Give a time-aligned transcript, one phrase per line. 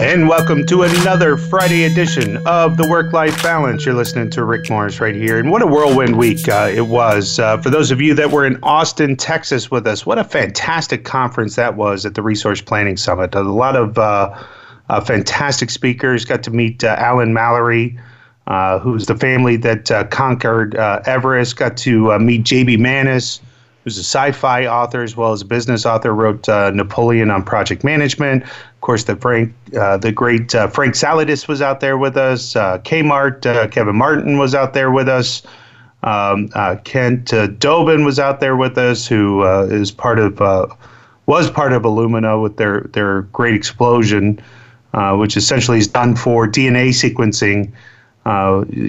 [0.00, 3.86] And welcome to another Friday edition of the Work Life Balance.
[3.86, 5.38] You're listening to Rick Morris right here.
[5.38, 7.38] And what a whirlwind week uh, it was.
[7.38, 11.04] Uh, for those of you that were in Austin, Texas with us, what a fantastic
[11.04, 13.36] conference that was at the Resource Planning Summit.
[13.36, 14.36] A lot of uh,
[14.88, 16.24] uh fantastic speakers.
[16.24, 17.96] Got to meet uh, Alan Mallory.
[18.48, 21.56] Uh, who's the family that conquered Everest?
[21.56, 22.78] Got to meet J.B.
[22.78, 23.40] Manas,
[23.84, 26.12] who's a sci-fi author as well as a business author.
[26.12, 28.44] Wrote Napoleon on project management
[28.84, 32.54] course, the Frank, uh, the great uh, Frank Saladis was out there with us.
[32.54, 35.42] Uh, Kmart, uh, Kevin Martin was out there with us.
[36.02, 40.38] Um, uh, Kent uh, Dobin was out there with us, who is part of
[41.26, 44.38] was part of Illumina with their their great explosion,
[45.14, 47.72] which essentially is done for DNA sequencing.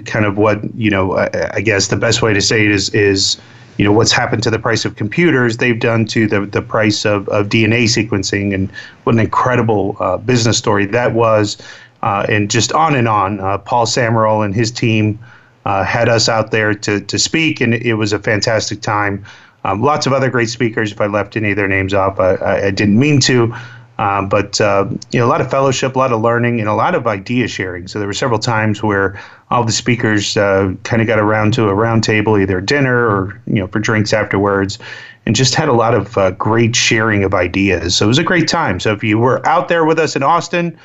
[0.06, 2.90] kind of what you know, I, I guess the best way to say it is
[2.90, 3.38] is
[3.78, 7.06] you know what's happened to the price of computers they've done to the, the price
[7.06, 8.72] of, of dna sequencing and
[9.04, 11.58] what an incredible uh, business story that was.
[12.04, 15.20] Uh, and just on and on uh, paul samuel and his team
[15.66, 19.26] uh, had us out there to, to speak and it was a fantastic time.
[19.64, 22.36] Um, lots of other great speakers if i left any of their names off i,
[22.66, 23.56] I didn't mean to
[23.98, 26.74] um, but uh, you know, a lot of fellowship, a lot of learning, and a
[26.74, 27.88] lot of idea sharing.
[27.88, 31.70] So there were several times where all the speakers uh, kind of got around to
[31.70, 34.80] a round table, either dinner or you know for drinks afterwards,
[35.26, 37.96] and just had a lot of uh, great sharing of ideas.
[37.96, 38.80] So it was a great time.
[38.80, 40.78] So if you were out there with us in Austin.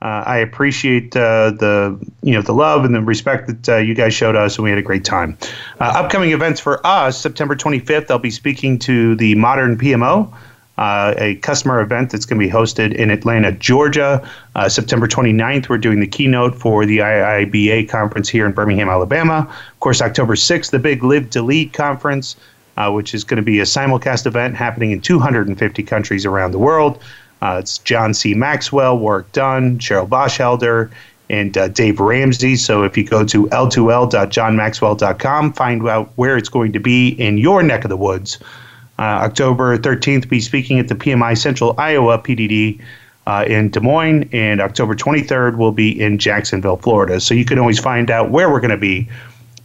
[0.00, 4.14] Uh, I appreciate uh, the you know the love and the respect that you guys
[4.14, 5.36] showed us, and we had a great time.
[5.80, 10.32] upcoming events for us: September 25th, I'll be speaking to the Modern PMO
[10.78, 14.26] uh, a customer event that's going to be hosted in Atlanta, Georgia.
[14.54, 19.52] Uh, September 29th, we're doing the keynote for the IIBA conference here in Birmingham, Alabama.
[19.72, 22.36] Of course, October 6th, the big Live to Lead conference,
[22.76, 26.60] uh, which is going to be a simulcast event happening in 250 countries around the
[26.60, 27.02] world.
[27.42, 28.34] Uh, it's John C.
[28.34, 30.90] Maxwell, Warrick Dunn, Cheryl Bachelder,
[31.28, 32.54] and uh, Dave Ramsey.
[32.54, 37.64] So if you go to l2l.johnmaxwell.com, find out where it's going to be in your
[37.64, 38.38] neck of the woods.
[38.98, 42.80] Uh, October 13th, be speaking at the PMI Central Iowa PDD
[43.28, 47.20] uh, in Des Moines, and October 23rd will be in Jacksonville, Florida.
[47.20, 49.08] So you can always find out where we're going to be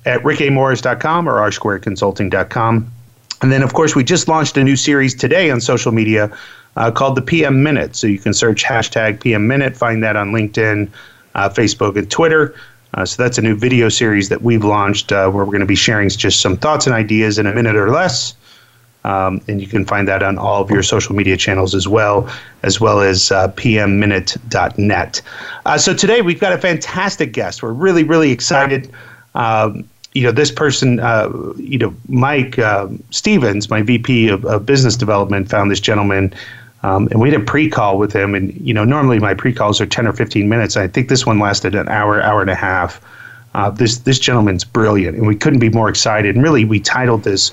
[0.06, 2.92] at rickamorris.com or rsquareconsulting.com.
[3.42, 6.36] And then, of course, we just launched a new series today on social media
[6.76, 7.96] uh, called the PM Minute.
[7.96, 10.90] So you can search hashtag PM Minute, find that on LinkedIn,
[11.36, 12.54] uh, Facebook, and Twitter.
[12.94, 15.66] Uh, so that's a new video series that we've launched uh, where we're going to
[15.66, 18.36] be sharing just some thoughts and ideas in a minute or less.
[19.06, 22.30] Um, and you can find that on all of your social media channels as well,
[22.64, 25.22] as well as uh, pmminute.net.
[25.66, 27.62] Uh, so today we've got a fantastic guest.
[27.62, 28.90] We're really, really excited.
[29.36, 34.66] Um, you know, this person, uh, you know, Mike uh, Stevens, my VP of, of,
[34.66, 36.34] Business Development, found this gentleman.
[36.84, 39.86] Um, and we had a pre-call with him, and you know, normally my pre-calls are
[39.86, 40.76] ten or fifteen minutes.
[40.78, 43.02] I think this one lasted an hour, hour and a half.
[43.56, 46.36] Uh, this this gentleman's brilliant, and we couldn't be more excited.
[46.36, 47.52] And really, we titled this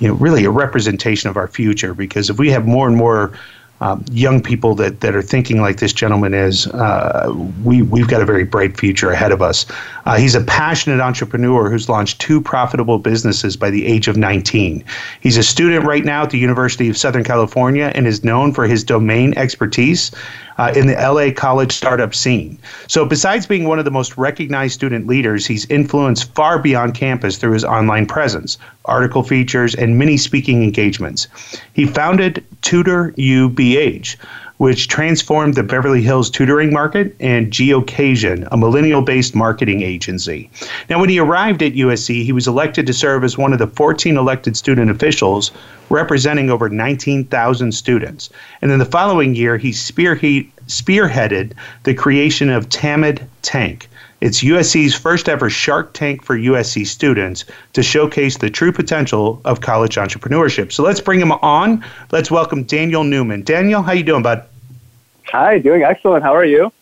[0.00, 1.94] you know, really a representation of our future.
[1.94, 3.32] Because if we have more and more
[3.80, 7.34] um, young people that, that are thinking like this gentleman is, uh,
[7.64, 9.66] we, we've got a very bright future ahead of us.
[10.06, 14.84] Uh, he's a passionate entrepreneur who's launched two profitable businesses by the age of 19.
[15.20, 18.66] He's a student right now at the University of Southern California and is known for
[18.66, 20.12] his domain expertise
[20.58, 22.58] uh, in the LA college startup scene.
[22.86, 27.38] So, besides being one of the most recognized student leaders, he's influenced far beyond campus
[27.38, 31.28] through his online presence, article features, and many speaking engagements.
[31.72, 34.16] He founded Tutor UBH
[34.58, 40.48] which transformed the Beverly Hills tutoring market, and Geoccasion, a millennial based marketing agency.
[40.88, 43.66] Now, when he arrived at USC, he was elected to serve as one of the
[43.66, 45.50] 14 elected student officials
[45.90, 48.30] representing over 19,000 students.
[48.62, 51.52] And then the following year, he spearhead, spearheaded
[51.82, 53.88] the creation of Tamid Tank.
[54.20, 59.60] It's USC's first ever Shark Tank for USC students to showcase the true potential of
[59.60, 60.72] college entrepreneurship.
[60.72, 61.84] So let's bring him on.
[62.12, 63.42] Let's welcome Daniel Newman.
[63.42, 64.46] Daniel, how you doing, bud?
[65.26, 66.22] Hi, doing excellent.
[66.22, 66.72] How are you?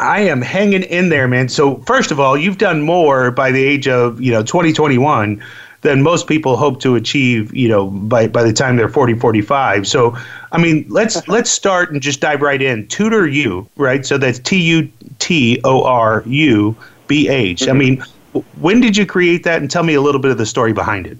[0.00, 1.48] I am hanging in there, man.
[1.48, 5.42] So first of all, you've done more by the age of you know 2021
[5.82, 9.86] than most people hope to achieve, you know, by, by the time they're 40, 45.
[9.86, 10.16] So,
[10.50, 12.86] I mean, let's let's start and just dive right in.
[12.88, 14.04] Tutor U, right?
[14.04, 16.76] So that's T U T O R U
[17.06, 17.68] B H.
[17.68, 18.02] I mean,
[18.60, 19.60] when did you create that?
[19.60, 21.18] And tell me a little bit of the story behind it.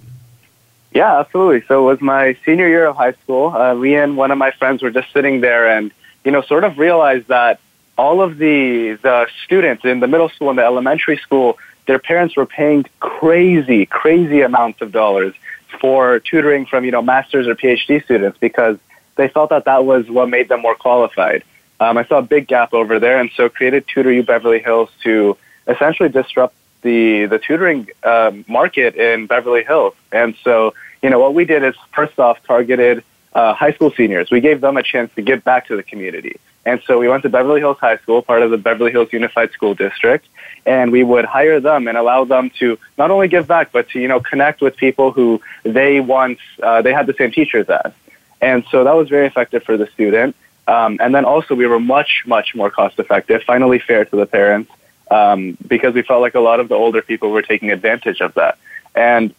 [0.93, 1.63] Yeah, absolutely.
[1.67, 3.49] So it was my senior year of high school.
[3.49, 5.91] Uh, me and one of my friends were just sitting there and,
[6.25, 7.59] you know, sort of realized that
[7.97, 11.57] all of the the students in the middle school and the elementary school
[11.89, 15.33] their parents were paying crazy, crazy amounts of dollars
[15.81, 18.77] for tutoring from, you know, master's or PhD students because
[19.15, 21.43] they felt that that was what made them more qualified.
[21.79, 24.91] Um, I saw a big gap over there, and so created Tutor U Beverly Hills
[25.01, 25.35] to
[25.67, 26.53] essentially disrupt
[26.83, 29.95] the the tutoring um, market in Beverly Hills.
[30.11, 33.03] And so, you know, what we did is first off targeted
[33.33, 34.29] uh, high school seniors.
[34.29, 36.39] We gave them a chance to give back to the community.
[36.65, 39.51] And so we went to Beverly Hills High School, part of the Beverly Hills Unified
[39.51, 40.25] School District,
[40.65, 43.99] and we would hire them and allow them to not only give back, but to,
[43.99, 47.93] you know, connect with people who they once, uh, they had the same teachers as.
[48.41, 50.35] And so that was very effective for the student.
[50.67, 54.25] Um, and then also we were much, much more cost effective, finally fair to the
[54.25, 54.71] parents,
[55.09, 58.33] um, because we felt like a lot of the older people were taking advantage of
[58.35, 58.57] that.
[58.93, 59.33] And,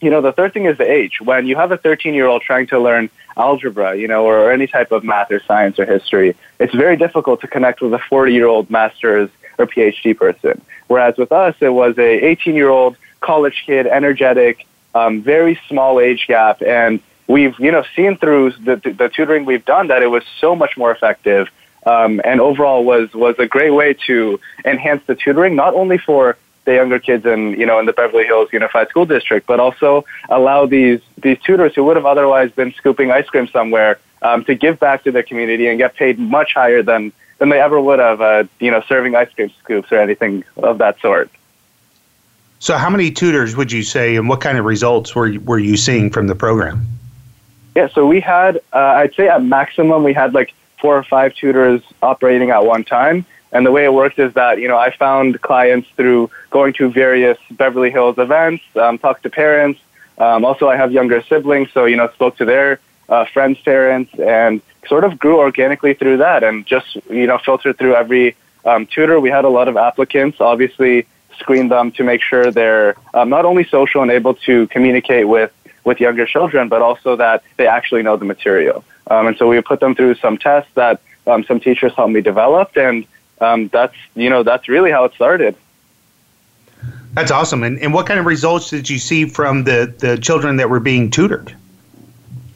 [0.00, 1.20] you know, the third thing is the age.
[1.20, 4.66] When you have a 13 year old trying to learn algebra, you know, or any
[4.66, 8.32] type of math or science or history, it's very difficult to connect with a 40
[8.32, 10.60] year old master's or PhD person.
[10.86, 16.00] Whereas with us, it was a 18 year old college kid, energetic, um, very small
[16.00, 20.06] age gap, and we've you know seen through the, the tutoring we've done that it
[20.06, 21.48] was so much more effective,
[21.86, 26.36] um, and overall was was a great way to enhance the tutoring not only for
[26.68, 30.04] the younger kids in you know in the Beverly Hills Unified School District, but also
[30.28, 34.54] allow these these tutors who would have otherwise been scooping ice cream somewhere um, to
[34.54, 38.00] give back to their community and get paid much higher than than they ever would
[38.00, 41.30] have, uh, you know, serving ice cream scoops or anything of that sort.
[42.58, 45.76] So, how many tutors would you say, and what kind of results were were you
[45.76, 46.86] seeing from the program?
[47.76, 51.34] Yeah, so we had, uh, I'd say at maximum, we had like four or five
[51.34, 53.24] tutors operating at one time.
[53.52, 56.90] And the way it works is that, you know, I found clients through going to
[56.90, 59.80] various Beverly Hills events, um, talked to parents.
[60.18, 64.12] Um, also, I have younger siblings, so, you know, spoke to their uh, friends' parents
[64.18, 68.86] and sort of grew organically through that and just, you know, filtered through every um,
[68.86, 69.18] tutor.
[69.20, 71.06] We had a lot of applicants, obviously
[71.38, 75.52] screened them to make sure they're um, not only social and able to communicate with,
[75.84, 78.84] with younger children, but also that they actually know the material.
[79.06, 82.20] Um, and so we put them through some tests that um, some teachers helped me
[82.20, 83.06] develop, and
[83.40, 85.56] um, that's, you know, that's really how it started.
[87.14, 87.62] That's awesome.
[87.62, 90.80] And, and what kind of results did you see from the, the children that were
[90.80, 91.56] being tutored?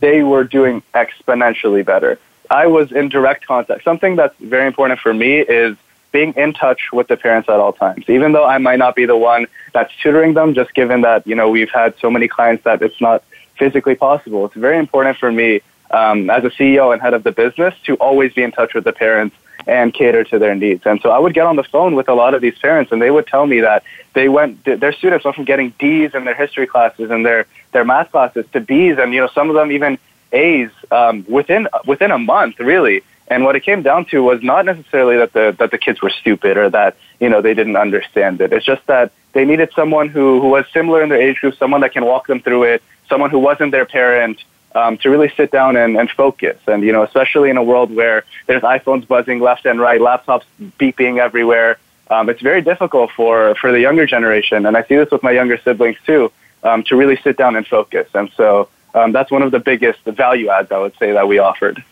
[0.03, 2.19] they were doing exponentially better.
[2.51, 3.85] I was in direct contact.
[3.85, 5.77] Something that's very important for me is
[6.11, 8.05] being in touch with the parents at all times.
[8.09, 11.37] Even though I might not be the one that's tutoring them, just given that, you
[11.37, 13.23] know, we've had so many clients that it's not
[13.57, 14.45] physically possible.
[14.45, 15.61] It's very important for me
[15.93, 18.83] um, as a CEO and head of the business to always be in touch with
[18.83, 19.37] the parents
[19.67, 20.83] and cater to their needs.
[20.87, 23.01] And so I would get on the phone with a lot of these parents, and
[23.01, 23.83] they would tell me that
[24.15, 27.85] they went, their students went from getting D's in their history classes and their their
[27.85, 29.99] math classes to B's, and you know some of them even
[30.33, 33.03] A's um, within within a month, really.
[33.29, 36.11] And what it came down to was not necessarily that the that the kids were
[36.11, 38.53] stupid or that you know they didn't understand it.
[38.53, 41.81] It's just that they needed someone who who was similar in their age group, someone
[41.81, 44.43] that can walk them through it, someone who wasn't their parent,
[44.75, 46.59] um, to really sit down and, and focus.
[46.67, 50.45] And, you know, especially in a world where there's iPhones buzzing left and right, laptops
[50.79, 51.79] beeping everywhere,
[52.11, 54.67] um, it's very difficult for, for the younger generation.
[54.67, 57.67] And I see this with my younger siblings too, um, to really sit down and
[57.67, 58.09] focus.
[58.15, 61.27] And so um, that's one of the biggest the value adds I would say that
[61.29, 61.83] we offered.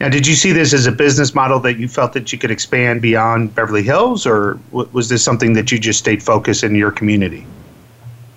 [0.00, 2.50] Now, did you see this as a business model that you felt that you could
[2.50, 6.90] expand beyond Beverly Hills, or was this something that you just stayed focused in your
[6.90, 7.46] community?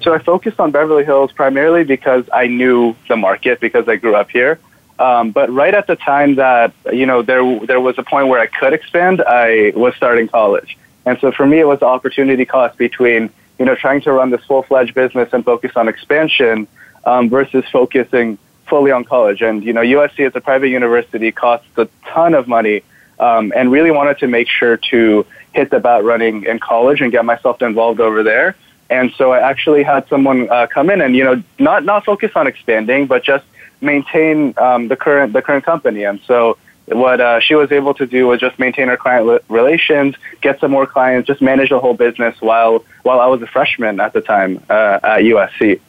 [0.06, 4.16] So I focused on Beverly Hills primarily because I knew the market because I grew
[4.16, 4.60] up here.
[5.00, 8.40] Um, but right at the time that you know there there was a point where
[8.40, 12.46] I could expand, I was starting college, and so for me it was the opportunity
[12.46, 16.68] cost between you know trying to run this full fledged business and focus on expansion
[17.04, 19.42] um, versus focusing fully on college.
[19.42, 22.84] And you know USC as a private university costs a ton of money,
[23.20, 27.12] um, and really wanted to make sure to hit the bat running in college and
[27.12, 28.56] get myself involved over there.
[28.90, 32.32] And so I actually had someone uh, come in and you know not not focus
[32.36, 33.46] on expanding, but just
[33.82, 36.04] maintain um, the current the current company.
[36.04, 40.16] And so what uh, she was able to do was just maintain her client relations,
[40.42, 44.00] get some more clients, just manage the whole business while while I was a freshman
[44.00, 45.80] at the time uh, at USC.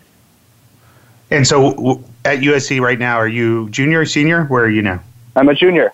[1.31, 4.45] And so, w- at USC right now, are you junior, or senior?
[4.45, 5.03] Where are you now?
[5.35, 5.93] I'm a junior.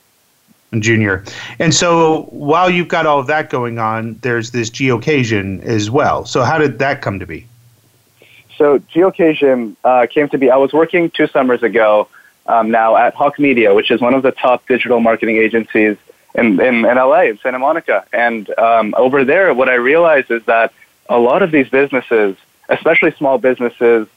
[0.81, 1.25] Junior.
[1.59, 6.25] And so, while you've got all of that going on, there's this Geoccasion as well.
[6.25, 7.47] So, how did that come to be?
[8.57, 10.51] So, Geoccasion uh, came to be.
[10.51, 12.09] I was working two summers ago
[12.47, 15.97] um, now at Hawke Media, which is one of the top digital marketing agencies
[16.35, 18.07] in, in, in LA, in Santa Monica.
[18.13, 20.73] And um, over there, what I realized is that
[21.09, 22.37] a lot of these businesses,
[22.69, 24.09] especially small businesses,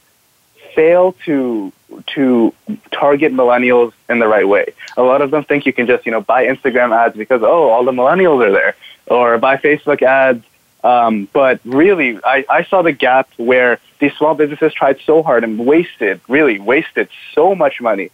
[0.76, 1.72] fail to
[2.14, 2.52] to
[2.92, 4.74] target millennials in the right way.
[4.96, 7.70] A lot of them think you can just you know buy Instagram ads because oh
[7.70, 10.44] all the millennials are there, or buy Facebook ads.
[10.84, 15.42] Um, but really, I, I saw the gap where these small businesses tried so hard
[15.42, 18.10] and wasted, really wasted so much money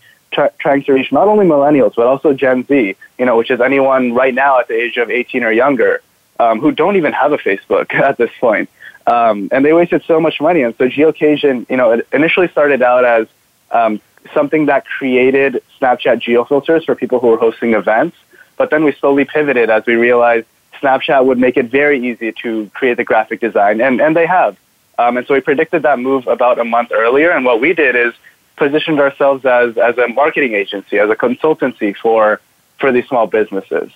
[0.59, 4.15] trying to reach not only millennials but also Gen Z, you know, which is anyone
[4.15, 6.01] right now at the age of 18 or younger
[6.41, 8.71] um, who don't even have a Facebook at this point.
[9.07, 10.63] Um, and they wasted so much money.
[10.63, 13.27] And so Geoccasion, you know, it initially started out as
[13.71, 14.01] um,
[14.33, 18.17] something that created Snapchat geofilters for people who were hosting events.
[18.57, 20.47] But then we slowly pivoted as we realized
[20.81, 24.57] Snapchat would make it very easy to create the graphic design, and, and they have.
[24.99, 27.31] Um, and so we predicted that move about a month earlier.
[27.31, 28.13] And what we did is
[28.57, 32.41] positioned ourselves as, as a marketing agency, as a consultancy for,
[32.79, 33.91] for these small businesses.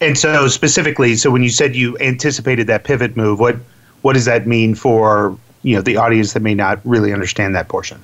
[0.00, 3.56] And so specifically, so when you said you anticipated that pivot move, what
[4.02, 7.68] what does that mean for you know the audience that may not really understand that
[7.68, 8.02] portion?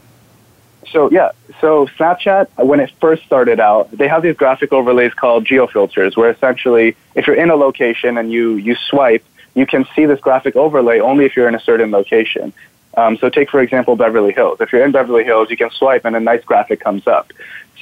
[0.90, 5.45] So yeah, so Snapchat when it first started out, they have these graphic overlays called
[5.45, 10.07] geofilters, where essentially if you're in a location and you you swipe, you can see
[10.07, 12.52] this graphic overlay only if you're in a certain location.
[12.97, 14.61] Um, so take for example Beverly Hills.
[14.61, 17.33] If you're in Beverly Hills, you can swipe and a nice graphic comes up.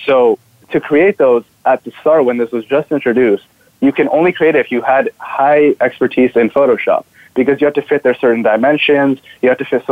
[0.05, 0.39] So
[0.71, 3.45] to create those at the start when this was just introduced,
[3.80, 7.04] you can only create it if you had high expertise in Photoshop
[7.35, 9.85] because you have to fit their certain dimensions, you have to fit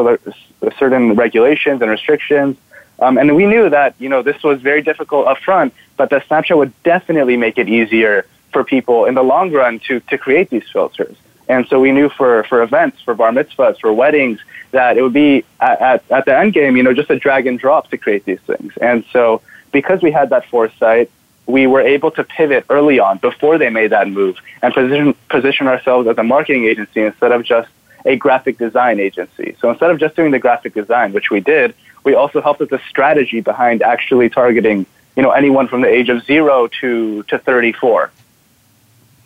[0.79, 2.57] certain regulations and restrictions.
[3.01, 6.27] Um, and we knew that you know this was very difficult up front, but that
[6.29, 10.49] Snapchat would definitely make it easier for people in the long run to to create
[10.51, 11.17] these filters.
[11.49, 15.13] And so we knew for for events, for bar mitzvahs, for weddings, that it would
[15.13, 17.99] be at, at, at the end game, you know, just a drag and drop to
[17.99, 18.73] create these things.
[18.81, 21.11] And so because we had that foresight,
[21.47, 25.67] we were able to pivot early on before they made that move and position, position
[25.67, 27.69] ourselves as a marketing agency instead of just
[28.05, 29.57] a graphic design agency.
[29.61, 31.75] So instead of just doing the graphic design, which we did,
[32.05, 34.87] we also helped with the strategy behind actually targeting,
[35.17, 38.11] you know, anyone from the age of zero to, to 34.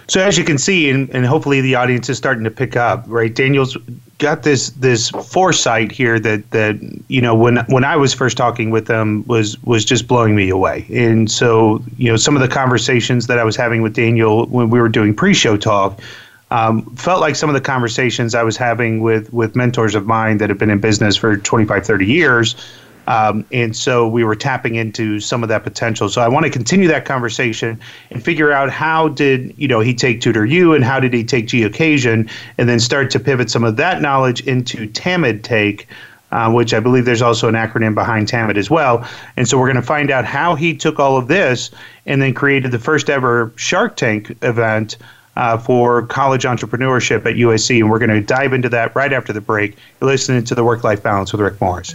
[0.08, 3.04] So as you can see, and, and hopefully the audience is starting to pick up,
[3.06, 3.34] right?
[3.34, 3.76] Daniel's
[4.16, 6.76] got this this foresight here that that
[7.08, 10.48] you know when when I was first talking with them was was just blowing me
[10.48, 10.86] away.
[10.90, 14.70] And so you know some of the conversations that I was having with Daniel when
[14.70, 16.00] we were doing pre-show talk
[16.50, 20.38] um, felt like some of the conversations I was having with with mentors of mine
[20.38, 22.56] that have been in business for 25, 30 years
[23.08, 26.10] um, and so we were tapping into some of that potential.
[26.10, 29.94] So I want to continue that conversation and figure out how did you know he
[29.94, 33.64] take Tutor U and how did he take Geoccasion, and then start to pivot some
[33.64, 35.88] of that knowledge into Tamid Tank.
[36.30, 39.08] Uh, which I believe there's also an acronym behind Tamid as well.
[39.38, 41.70] And so we're going to find out how he took all of this
[42.04, 44.98] and then created the first ever Shark Tank event
[45.36, 47.78] uh, for college entrepreneurship at USC.
[47.78, 49.78] And we're going to dive into that right after the break.
[50.02, 51.94] You're listening to the Work Life Balance with Rick Morris.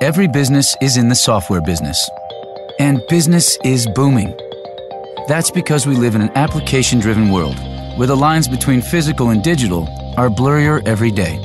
[0.00, 2.10] every business is in the software business.
[2.78, 4.36] And business is booming.
[5.26, 7.56] That's because we live in an application driven world
[7.96, 9.88] where the lines between physical and digital
[10.18, 11.38] are blurrier every day.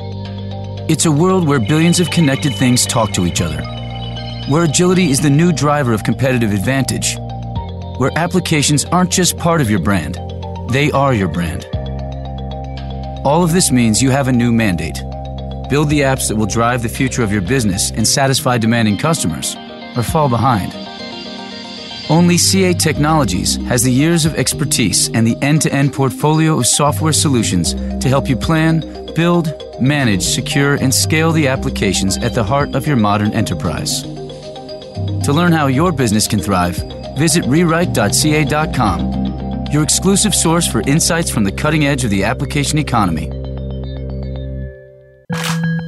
[0.88, 3.62] It's a world where billions of connected things talk to each other,
[4.48, 7.16] where agility is the new driver of competitive advantage,
[7.96, 10.18] where applications aren't just part of your brand,
[10.70, 11.64] they are your brand.
[13.24, 14.98] All of this means you have a new mandate
[15.72, 19.56] Build the apps that will drive the future of your business and satisfy demanding customers,
[19.96, 20.70] or fall behind.
[22.10, 26.66] Only CA Technologies has the years of expertise and the end to end portfolio of
[26.66, 28.80] software solutions to help you plan,
[29.14, 29.50] build,
[29.80, 34.02] manage, secure, and scale the applications at the heart of your modern enterprise.
[34.02, 36.76] To learn how your business can thrive,
[37.16, 39.00] visit rewrite.ca.com,
[39.72, 43.41] your exclusive source for insights from the cutting edge of the application economy.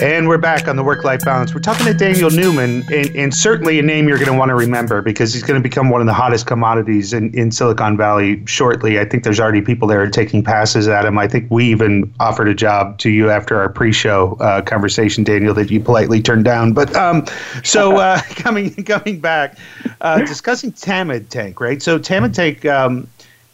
[0.00, 1.54] And we're back on the work life balance.
[1.54, 4.54] We're talking to Daniel Newman, and, and certainly a name you're going to want to
[4.54, 8.42] remember because he's going to become one of the hottest commodities in, in Silicon Valley
[8.46, 8.98] shortly.
[8.98, 11.18] I think there's already people there taking passes at him.
[11.18, 15.22] I think we even offered a job to you after our pre show uh, conversation,
[15.22, 16.72] Daniel, that you politely turned down.
[16.72, 17.26] But um,
[17.62, 19.58] so uh, coming, coming back,
[20.00, 21.82] uh, discussing Tamid Tank, right?
[21.82, 22.64] So Tamid Tank.
[22.64, 23.06] Um,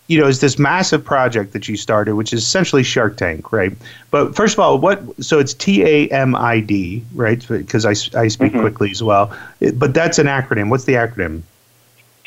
[0.08, 3.76] you know, is this massive project that you started, which is essentially Shark Tank, right?
[4.10, 5.02] But first of all, what?
[5.22, 7.44] So it's T A M I D, right?
[7.48, 8.60] Because I, I speak mm-hmm.
[8.60, 9.36] quickly as well.
[9.74, 10.70] But that's an acronym.
[10.70, 11.42] What's the acronym?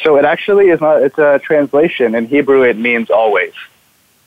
[0.03, 1.01] So it actually is not.
[1.01, 2.63] It's a translation in Hebrew.
[2.63, 3.53] It means always.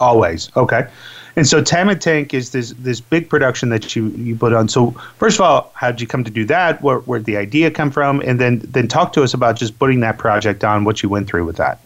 [0.01, 0.51] Always.
[0.57, 0.89] Okay.
[1.37, 4.69] And so Tamid Tank is this this big production that you you put on.
[4.69, 6.83] So first of all, how did you come to do that?
[6.83, 8.21] Where where did the idea come from?
[8.21, 10.85] And then then talk to us about just putting that project on.
[10.85, 11.81] What you went through with that.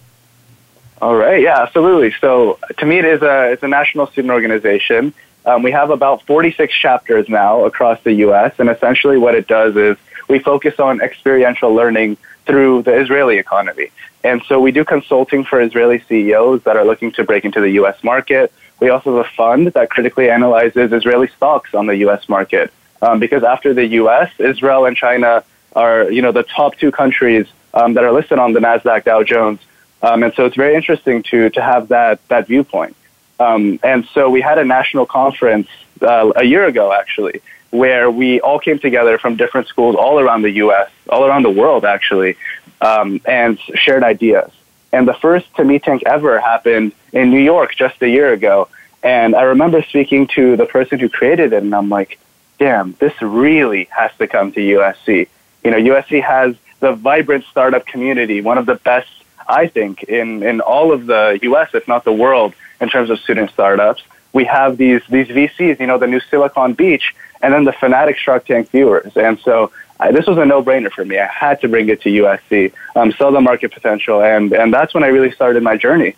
[1.02, 2.14] All right, yeah, absolutely.
[2.20, 5.12] So Tamid is a it's a national student organization.
[5.44, 9.76] Um, we have about 46 chapters now across the U.S., and essentially what it does
[9.76, 9.96] is
[10.28, 13.90] we focus on experiential learning through the Israeli economy.
[14.24, 17.70] And so we do consulting for Israeli CEOs that are looking to break into the
[17.80, 18.02] U.S.
[18.02, 18.52] market.
[18.80, 22.28] We also have a fund that critically analyzes Israeli stocks on the U.S.
[22.28, 22.72] market.
[23.02, 25.44] Um, because after the U.S., Israel and China
[25.76, 29.22] are, you know, the top two countries um, that are listed on the NASDAQ Dow
[29.22, 29.60] Jones
[30.02, 32.96] um, and so it's very interesting to, to have that, that viewpoint.
[33.38, 35.68] Um, and so we had a national conference
[36.00, 40.42] uh, a year ago, actually, where we all came together from different schools all around
[40.42, 42.36] the U.S., all around the world, actually,
[42.80, 44.50] um, and shared ideas.
[44.92, 48.68] And the first Tamid Tank ever happened in New York just a year ago.
[49.02, 52.18] And I remember speaking to the person who created it, and I'm like,
[52.58, 55.28] damn, this really has to come to USC.
[55.64, 59.08] You know, USC has the vibrant startup community, one of the best
[59.48, 63.18] I think, in, in all of the U.S., if not the world, in terms of
[63.20, 64.02] student startups.
[64.32, 68.18] We have these, these VCs, you know, the new Silicon Beach, and then the fanatic
[68.18, 69.16] Shark Tank viewers.
[69.16, 71.18] And so I, this was a no-brainer for me.
[71.18, 74.92] I had to bring it to USC, um, sell the market potential, and, and that's
[74.92, 76.14] when I really started my journey.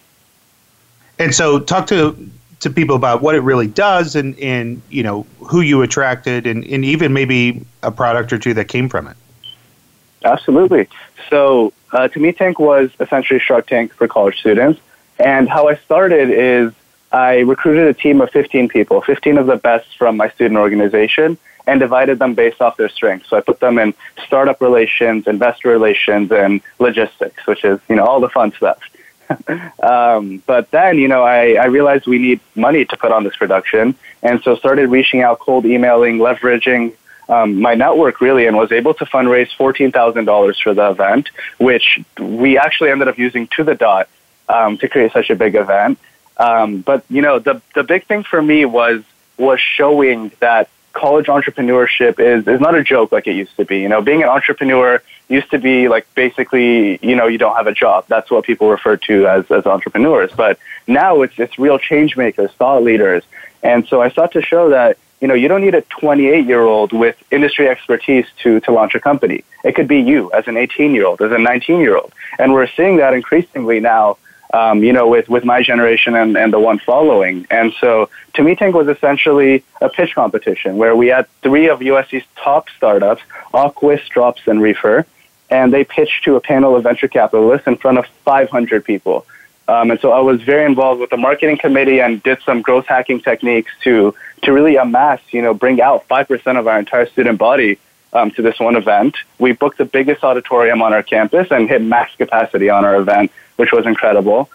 [1.18, 5.26] And so talk to to people about what it really does and, and you know
[5.38, 9.16] who you attracted and, and even maybe a product or two that came from it.
[10.24, 10.88] Absolutely.
[11.30, 14.80] So uh, me, Tank was essentially Shark Tank for college students.
[15.18, 16.72] And how I started is
[17.10, 21.38] I recruited a team of 15 people, 15 of the best from my student organization,
[21.66, 23.28] and divided them based off their strengths.
[23.28, 23.94] So I put them in
[24.26, 28.78] startup relations, investor relations, and logistics, which is, you know, all the fun stuff.
[29.82, 33.36] um, but then, you know, I, I realized we need money to put on this
[33.36, 36.94] production, and so started reaching out, cold emailing, leveraging
[37.28, 42.58] um, my network really and was able to fundraise $14,000 for the event, which we
[42.58, 44.08] actually ended up using to the dot
[44.48, 45.98] um, to create such a big event.
[46.38, 49.02] Um, but you know, the the big thing for me was
[49.36, 53.80] was showing that college entrepreneurship is is not a joke like it used to be.
[53.80, 57.66] You know, being an entrepreneur used to be like basically, you know, you don't have
[57.66, 58.06] a job.
[58.08, 60.30] That's what people refer to as as entrepreneurs.
[60.36, 63.24] But now it's it's real change makers, thought leaders.
[63.62, 66.62] And so I sought to show that you know, you don't need a 28 year
[66.62, 69.44] old with industry expertise to, to launch a company.
[69.64, 72.12] It could be you as an 18 year old, as a 19 year old.
[72.38, 74.18] And we're seeing that increasingly now
[74.52, 77.46] um, you know, with, with my generation and, and the one following.
[77.50, 82.24] And so Tamid Tank was essentially a pitch competition where we had three of USC's
[82.36, 85.06] top startups, Aquis, Drops, and Reefer,
[85.50, 89.26] and they pitched to a panel of venture capitalists in front of 500 people.
[89.68, 92.86] Um, and so I was very involved with the marketing committee and did some growth
[92.86, 97.06] hacking techniques to to really amass, you know, bring out five percent of our entire
[97.06, 97.78] student body
[98.14, 99.16] um, to this one event.
[99.38, 103.30] We booked the biggest auditorium on our campus and hit max capacity on our event,
[103.56, 104.48] which was incredible.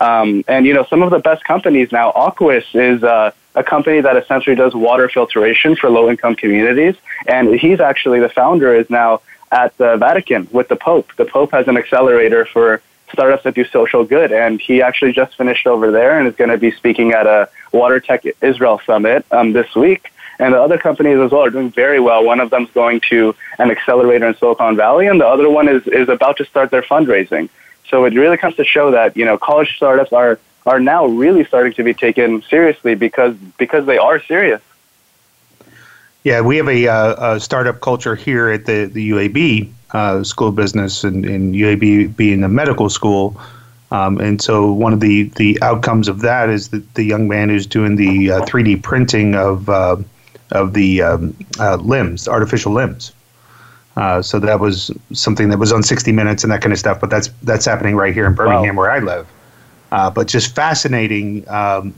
[0.00, 2.12] Um, and you know, some of the best companies now.
[2.12, 6.94] Aquis is uh, a company that essentially does water filtration for low-income communities,
[7.26, 8.74] and he's actually the founder.
[8.74, 11.08] Is now at the Vatican with the Pope.
[11.16, 14.32] The Pope has an accelerator for startups that do social good.
[14.32, 17.48] And he actually just finished over there and is going to be speaking at a
[17.72, 20.12] Water Tech Israel Summit um, this week.
[20.38, 22.24] And the other companies as well are doing very well.
[22.24, 25.68] One of them is going to an accelerator in Silicon Valley, and the other one
[25.68, 27.48] is, is about to start their fundraising.
[27.88, 31.44] So it really comes to show that you know college startups are are now really
[31.44, 34.60] starting to be taken seriously because because they are serious.
[36.22, 40.48] Yeah, we have a, uh, a startup culture here at the the UAB uh, School
[40.48, 43.40] of Business and, and UAB being a medical school.
[43.90, 47.48] Um, and so one of the, the outcomes of that is that the young man
[47.48, 49.96] who's doing the uh, 3D printing of uh,
[50.52, 53.12] of the um, uh, limbs, artificial limbs.
[53.96, 57.00] Uh, so that was something that was on 60 Minutes and that kind of stuff.
[57.00, 58.82] But that's that's happening right here in Birmingham wow.
[58.82, 59.26] where I live.
[59.90, 61.48] Uh, but just fascinating.
[61.48, 61.94] Um,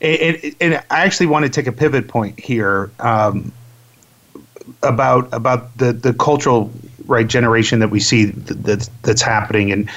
[0.00, 3.52] and, and, I actually want to take a pivot point here um,
[4.82, 6.72] about about the the cultural
[7.08, 9.90] right generation that we see that that's happening and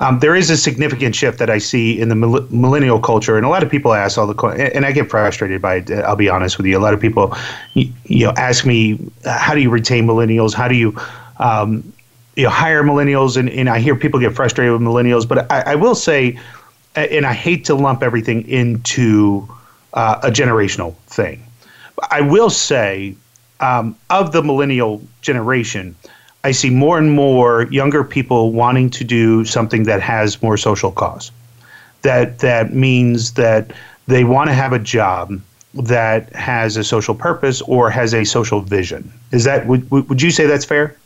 [0.00, 3.48] um, there is a significant shift that I see in the millennial culture, and a
[3.48, 5.90] lot of people ask all the questions, and I get frustrated by it.
[5.90, 6.78] I'll be honest with you.
[6.78, 7.36] A lot of people,
[7.74, 10.54] you, you know, ask me, how do you retain millennials?
[10.54, 10.96] How do you,
[11.38, 11.92] um,
[12.36, 13.36] you know, hire millennials?
[13.36, 16.38] And, and I hear people get frustrated with millennials, but I, I will say,
[16.94, 19.48] and I hate to lump everything into
[19.94, 21.44] uh, a generational thing.
[22.12, 23.16] I will say,
[23.58, 25.96] um, of the millennial generation,
[26.44, 30.92] I see more and more younger people wanting to do something that has more social
[30.92, 31.30] cause.
[32.02, 33.72] That that means that
[34.06, 35.40] they want to have a job
[35.74, 39.12] that has a social purpose or has a social vision.
[39.32, 40.96] Is that would would you say that's fair?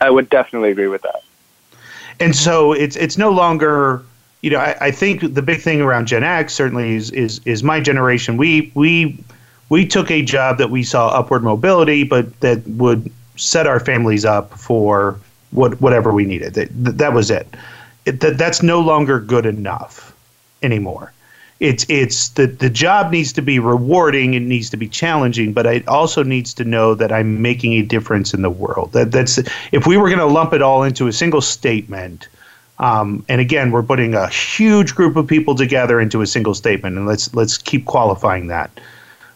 [0.00, 1.22] I would definitely agree with that.
[2.20, 4.02] And so it's it's no longer
[4.42, 7.62] you know I, I think the big thing around Gen X certainly is is is
[7.62, 8.36] my generation.
[8.36, 9.22] We we
[9.68, 14.24] we took a job that we saw upward mobility, but that would set our families
[14.24, 15.18] up for
[15.52, 16.54] what whatever we needed.
[16.54, 16.68] That,
[16.98, 17.46] that was it.
[18.04, 20.14] it that, that's no longer good enough
[20.62, 21.12] anymore.
[21.60, 24.34] It's it's the the job needs to be rewarding.
[24.34, 27.82] It needs to be challenging, but it also needs to know that I'm making a
[27.82, 28.92] difference in the world.
[28.92, 29.38] That that's
[29.70, 32.28] if we were going to lump it all into a single statement.
[32.78, 36.96] Um, and again, we're putting a huge group of people together into a single statement,
[36.96, 38.72] and let's let's keep qualifying that.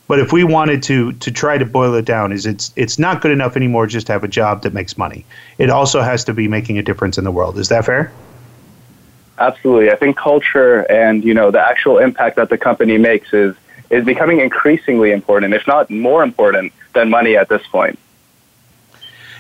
[0.09, 3.21] But if we wanted to to try to boil it down, is it's it's not
[3.21, 5.25] good enough anymore just to have a job that makes money.
[5.59, 7.59] It also has to be making a difference in the world.
[7.59, 8.13] Is that fair?
[9.39, 9.91] Absolutely.
[9.91, 13.57] I think culture and you know the actual impact that the company makes is
[13.91, 17.99] is becoming increasingly important, if not more important than money at this point.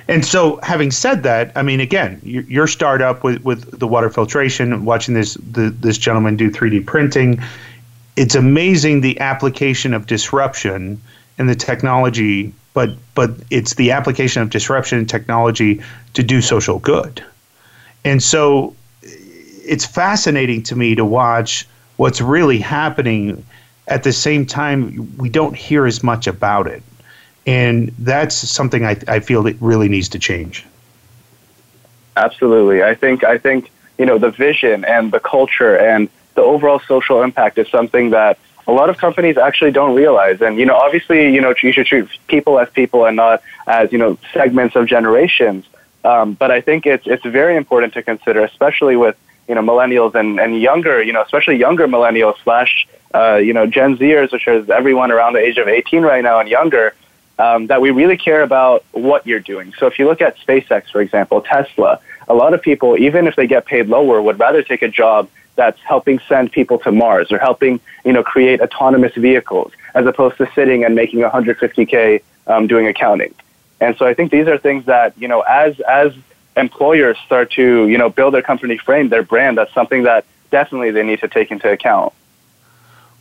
[0.08, 4.08] And so, having said that, I mean, again, your, your startup with, with the water
[4.08, 7.42] filtration, watching this the, this gentleman do 3D printing,
[8.16, 11.00] it's amazing the application of disruption
[11.38, 15.82] and the technology, but but it's the application of disruption and technology
[16.14, 17.22] to do social good.
[18.04, 23.44] And so it's fascinating to me to watch what's really happening
[23.88, 26.82] at the same time we don't hear as much about it.
[27.46, 30.66] And that's something I, I feel that really needs to change.
[32.16, 32.82] Absolutely.
[32.82, 37.22] I think I think, you know, the vision and the culture and the overall social
[37.22, 40.40] impact is something that a lot of companies actually don't realize.
[40.40, 43.92] And, you know, obviously, you know, you should treat people as people and not as,
[43.92, 45.64] you know, segments of generations.
[46.04, 49.16] Um, but I think it's, it's very important to consider, especially with,
[49.48, 53.66] you know, millennials and, and younger, you know, especially younger millennials slash, uh, you know,
[53.66, 56.94] Gen Zers, which is everyone around the age of 18 right now and younger,
[57.38, 59.72] um, that we really care about what you're doing.
[59.78, 63.36] So if you look at SpaceX, for example, Tesla, a lot of people, even if
[63.36, 67.32] they get paid lower, would rather take a job that's helping send people to Mars
[67.32, 72.66] or helping, you know, create autonomous vehicles as opposed to sitting and making 150K um,
[72.66, 73.34] doing accounting.
[73.80, 76.12] And so I think these are things that, you know, as, as
[76.56, 80.90] employers start to, you know, build their company frame, their brand, that's something that definitely
[80.90, 82.12] they need to take into account.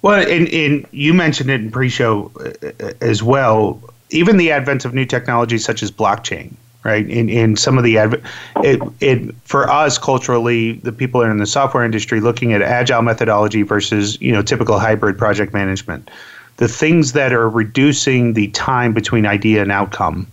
[0.01, 3.81] Well, and, and you mentioned it in pre-show uh, as well.
[4.11, 6.53] Even the advent of new technologies such as blockchain,
[6.85, 7.09] right?
[7.09, 8.23] In in some of the adv-
[8.63, 13.63] it it for us culturally, the people in the software industry looking at agile methodology
[13.63, 16.09] versus you know typical hybrid project management,
[16.57, 20.27] the things that are reducing the time between idea and outcome,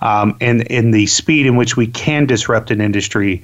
[0.00, 3.42] um, and in the speed in which we can disrupt an industry,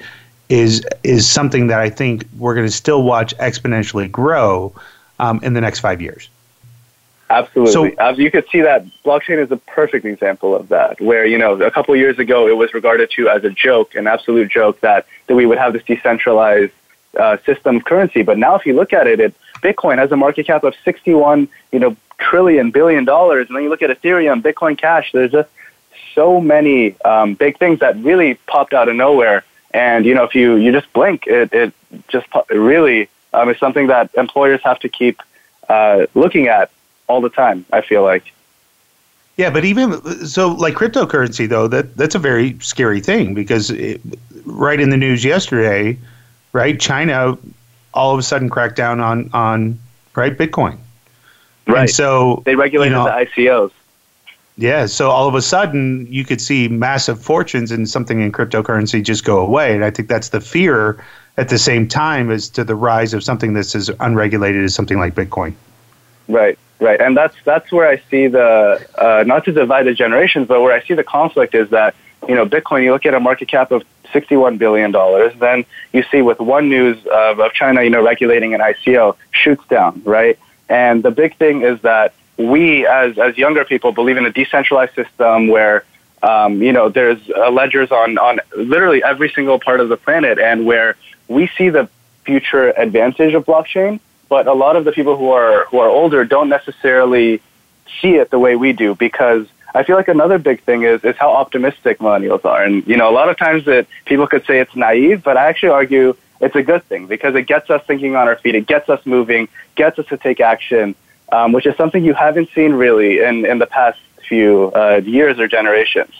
[0.48, 4.72] is is something that I think we're going to still watch exponentially grow
[5.18, 6.28] um, in the next five years.
[7.32, 7.96] Absolutely.
[7.96, 11.60] So, you could see that blockchain is a perfect example of that, where, you know,
[11.62, 15.06] a couple years ago it was regarded to as a joke, an absolute joke that,
[15.26, 16.72] that we would have this decentralized
[17.18, 18.22] uh, system of currency.
[18.22, 21.48] But now if you look at it, it, Bitcoin has a market cap of 61,
[21.72, 23.46] you know, trillion, billion dollars.
[23.48, 25.48] And then you look at Ethereum, Bitcoin Cash, there's just
[26.14, 29.44] so many um, big things that really popped out of nowhere.
[29.72, 31.72] And, you know, if you, you just blink, it, it
[32.08, 35.22] just really um, is something that employers have to keep
[35.68, 36.70] uh, looking at
[37.12, 37.66] all the time.
[37.72, 38.32] I feel like.
[39.36, 44.00] Yeah, but even so, like cryptocurrency though, that that's a very scary thing because it,
[44.44, 45.98] right in the news yesterday,
[46.52, 46.78] right?
[46.80, 47.38] China
[47.94, 49.78] all of a sudden cracked down on on
[50.14, 50.78] right Bitcoin.
[51.66, 51.80] Right.
[51.80, 53.70] And so they regulated you know, the ICOs.
[54.58, 59.02] Yeah, so all of a sudden you could see massive fortunes in something in cryptocurrency
[59.02, 61.02] just go away, and I think that's the fear
[61.38, 64.98] at the same time as to the rise of something that's as unregulated as something
[64.98, 65.54] like Bitcoin.
[66.28, 66.58] Right.
[66.82, 70.60] Right, and that's that's where I see the uh, not to divide the generations, but
[70.62, 71.94] where I see the conflict is that
[72.28, 72.82] you know Bitcoin.
[72.82, 76.68] You look at a market cap of sixty-one billion dollars, then you see with one
[76.68, 80.36] news of, of China, you know, regulating an ICO shoots down, right?
[80.68, 84.96] And the big thing is that we, as as younger people, believe in a decentralized
[84.96, 85.84] system where
[86.24, 90.40] um, you know there's uh, ledgers on on literally every single part of the planet,
[90.40, 90.96] and where
[91.28, 91.88] we see the
[92.24, 94.00] future advantage of blockchain
[94.32, 97.42] but a lot of the people who are who are older don't necessarily
[98.00, 101.16] see it the way we do because I feel like another big thing is is
[101.16, 104.58] how optimistic millennials are, and you know a lot of times that people could say
[104.58, 108.16] it's naive, but I actually argue it's a good thing because it gets us thinking
[108.16, 110.94] on our feet, it gets us moving, gets us to take action,
[111.30, 115.38] um, which is something you haven't seen really in in the past few uh, years
[115.38, 116.14] or generations.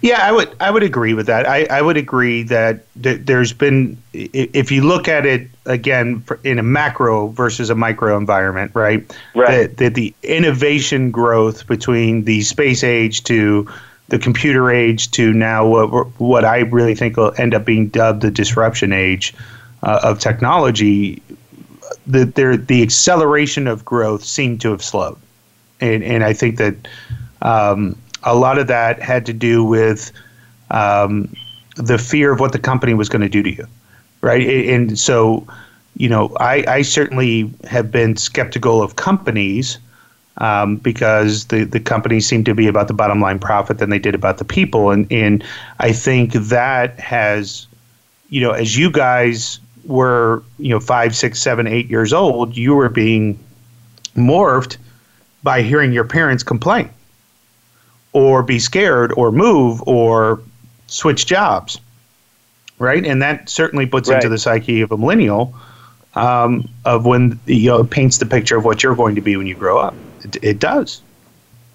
[0.00, 1.48] Yeah, I would I would agree with that.
[1.48, 6.60] I, I would agree that th- there's been if you look at it again in
[6.60, 9.04] a macro versus a micro environment, right?
[9.34, 9.48] Right.
[9.48, 13.68] That, that the innovation growth between the space age to
[14.08, 18.22] the computer age to now what what I really think will end up being dubbed
[18.22, 19.34] the disruption age
[19.82, 21.20] uh, of technology.
[22.06, 25.18] The there the acceleration of growth seemed to have slowed,
[25.80, 26.76] and and I think that.
[27.40, 30.12] Um, a lot of that had to do with
[30.70, 31.32] um,
[31.76, 33.66] the fear of what the company was going to do to you,
[34.20, 34.46] right?
[34.46, 35.46] And so,
[35.96, 39.78] you know, I, I certainly have been skeptical of companies
[40.38, 43.98] um, because the, the companies seem to be about the bottom line profit than they
[43.98, 44.90] did about the people.
[44.90, 45.44] And, and
[45.78, 47.66] I think that has,
[48.28, 52.74] you know, as you guys were, you know, five, six, seven, eight years old, you
[52.74, 53.38] were being
[54.14, 54.76] morphed
[55.42, 56.90] by hearing your parents complain
[58.12, 60.40] or be scared or move or
[60.86, 61.80] switch jobs
[62.78, 63.04] right?
[63.04, 64.16] And that certainly puts right.
[64.16, 65.54] into the psyche of a millennial
[66.14, 69.46] um, of when you know paints the picture of what you're going to be when
[69.46, 69.94] you grow up.
[70.24, 71.02] It, it does.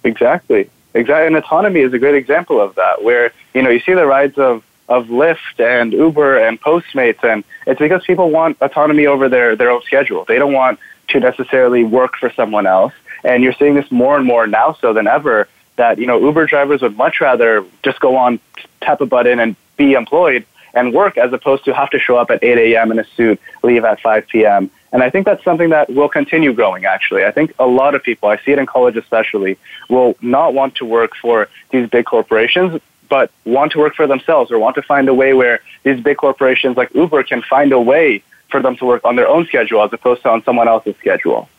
[0.03, 0.69] Exactly.
[0.95, 4.05] Exactly and autonomy is a great example of that where you know you see the
[4.05, 9.29] rides of of Lyft and Uber and Postmates and it's because people want autonomy over
[9.29, 10.25] their their own schedule.
[10.25, 12.93] They don't want to necessarily work for someone else.
[13.23, 16.45] And you're seeing this more and more now so than ever that you know Uber
[16.47, 18.39] drivers would much rather just go on,
[18.81, 22.31] tap a button, and be employed and work as opposed to have to show up
[22.31, 22.91] at 8 a.m.
[22.91, 24.71] in a suit, leave at 5 p.m.
[24.91, 27.25] And I think that's something that will continue growing, actually.
[27.25, 29.57] I think a lot of people, I see it in college especially,
[29.89, 34.51] will not want to work for these big corporations, but want to work for themselves
[34.51, 37.79] or want to find a way where these big corporations like Uber can find a
[37.79, 40.95] way for them to work on their own schedule as opposed to on someone else's
[40.97, 41.49] schedule.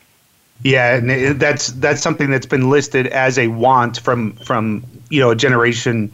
[0.63, 5.31] Yeah, and that's that's something that's been listed as a want from from you know
[5.31, 6.11] a generation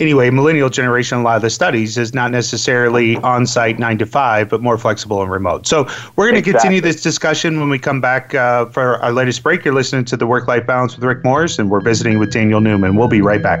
[0.00, 4.06] anyway, millennial generation, a lot of the studies is not necessarily on site nine to
[4.06, 5.66] five, but more flexible and remote.
[5.66, 5.84] So
[6.16, 6.52] we're going to exactly.
[6.52, 9.64] continue this discussion when we come back uh, for our latest break.
[9.64, 12.60] You're listening to the Work Life Balance with Rick Morris, and we're visiting with Daniel
[12.60, 12.96] Newman.
[12.96, 13.60] We'll be right back.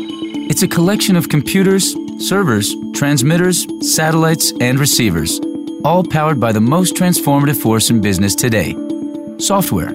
[0.51, 5.39] It's a collection of computers, servers, transmitters, satellites, and receivers,
[5.85, 8.75] all powered by the most transformative force in business today
[9.39, 9.93] software.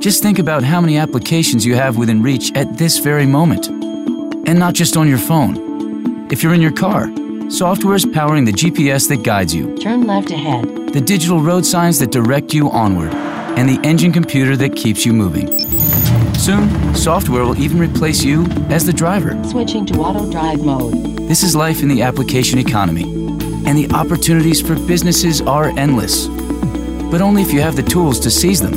[0.00, 3.68] Just think about how many applications you have within reach at this very moment.
[3.68, 6.30] And not just on your phone.
[6.30, 7.10] If you're in your car,
[7.50, 10.92] software is powering the GPS that guides you, Turn left ahead.
[10.92, 15.14] the digital road signs that direct you onward, and the engine computer that keeps you
[15.14, 15.48] moving.
[16.48, 19.38] Soon, software will even replace you as the driver.
[19.44, 20.94] Switching to auto drive mode.
[21.28, 23.02] This is life in the application economy,
[23.66, 26.26] and the opportunities for businesses are endless.
[27.10, 28.72] But only if you have the tools to seize them.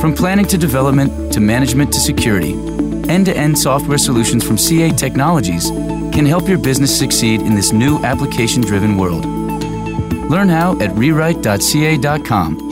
[0.00, 2.54] From planning to development to management to security,
[3.08, 5.70] end to end software solutions from CA Technologies
[6.10, 9.24] can help your business succeed in this new application driven world.
[10.28, 12.71] Learn how at rewrite.ca.com.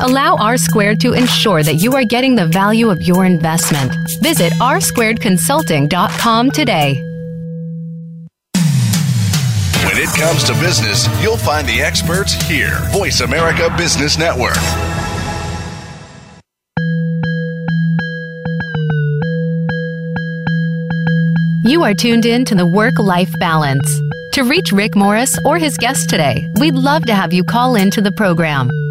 [0.00, 3.92] Allow R Squared to ensure that you are getting the value of your investment.
[4.20, 7.00] Visit rsquaredconsulting.com today.
[9.84, 12.80] When it comes to business, you'll find the experts here.
[12.90, 14.56] Voice America Business Network.
[21.64, 23.88] You are tuned in to the Work Life Balance.
[24.32, 27.90] To reach Rick Morris or his guest today, we'd love to have you call in
[27.92, 28.68] to the program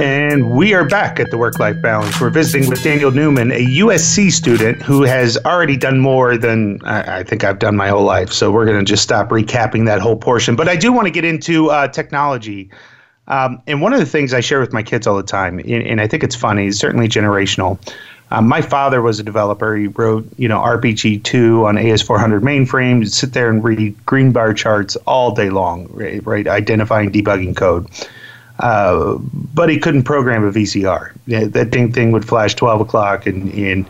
[0.00, 2.20] And we are back at the Work Life Balance.
[2.20, 7.18] We're visiting with Daniel Newman, a USC student who has already done more than I,
[7.18, 8.32] I think I've done my whole life.
[8.32, 10.56] So we're going to just stop recapping that whole portion.
[10.56, 12.70] But I do want to get into uh, technology.
[13.28, 15.70] Um, and one of the things I share with my kids all the time, and,
[15.70, 17.78] and I think it's funny, it's certainly generational.
[18.30, 19.76] Um, my father was a developer.
[19.76, 23.08] He wrote, you know, RPG2 on AS400 mainframe.
[23.08, 26.24] Sit there and read green bar charts all day long, right?
[26.26, 27.86] right identifying, debugging code.
[28.60, 29.18] Uh,
[29.52, 31.12] but he couldn't program a VCR.
[31.26, 33.86] That ding thing would flash 12 o'clock, and, and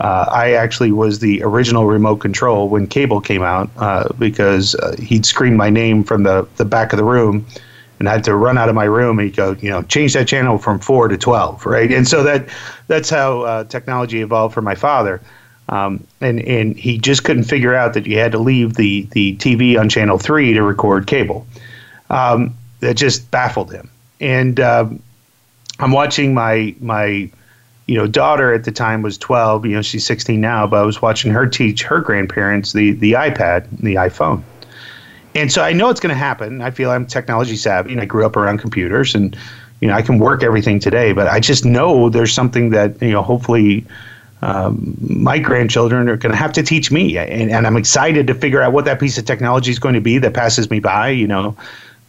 [0.00, 4.96] uh, I actually was the original remote control when cable came out uh, because uh,
[4.98, 7.46] he'd scream my name from the, the back of the room,
[7.98, 10.12] and I had to run out of my room and he'd go, you know, change
[10.14, 11.90] that channel from four to 12, right?
[11.90, 12.48] And so that
[12.88, 15.22] that's how uh, technology evolved for my father.
[15.70, 19.36] Um, and and he just couldn't figure out that you had to leave the the
[19.36, 21.46] TV on channel three to record cable.
[22.10, 23.88] Um, that just baffled him.
[24.24, 25.02] And um,
[25.78, 27.30] I'm watching my my
[27.86, 29.66] you know daughter at the time was 12.
[29.66, 33.12] You know she's 16 now, but I was watching her teach her grandparents the the
[33.12, 34.42] iPad, the iPhone.
[35.34, 36.62] And so I know it's going to happen.
[36.62, 39.36] I feel I'm technology savvy, and I grew up around computers, and
[39.80, 41.12] you know I can work everything today.
[41.12, 43.84] But I just know there's something that you know hopefully
[44.40, 48.34] um, my grandchildren are going to have to teach me, and, and I'm excited to
[48.34, 51.10] figure out what that piece of technology is going to be that passes me by.
[51.10, 51.56] You know,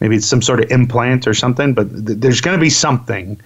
[0.00, 3.40] maybe it's some sort of implant or something, but th- there's going to be something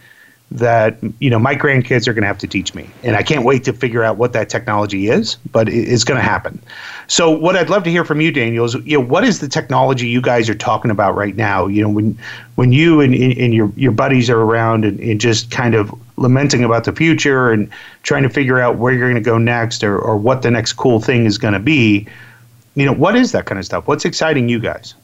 [0.53, 3.45] that you know my grandkids are going to have to teach me, and I can't
[3.45, 5.37] wait to figure out what that technology is.
[5.53, 6.61] But it, it's going to happen.
[7.07, 9.49] So, what I'd love to hear from you, Daniel, is you know what is the
[9.49, 11.67] technology you guys are talking about right now?
[11.67, 12.19] You know, when
[12.57, 16.65] when you and, and your your buddies are around and, and just kind of lamenting
[16.65, 17.71] about the future and
[18.03, 20.75] trying to figure out where you're going to go next or, or what the next
[20.75, 22.07] cool thing is going to be.
[22.75, 23.87] You know, what is that kind of stuff?
[23.87, 24.95] What's exciting you guys?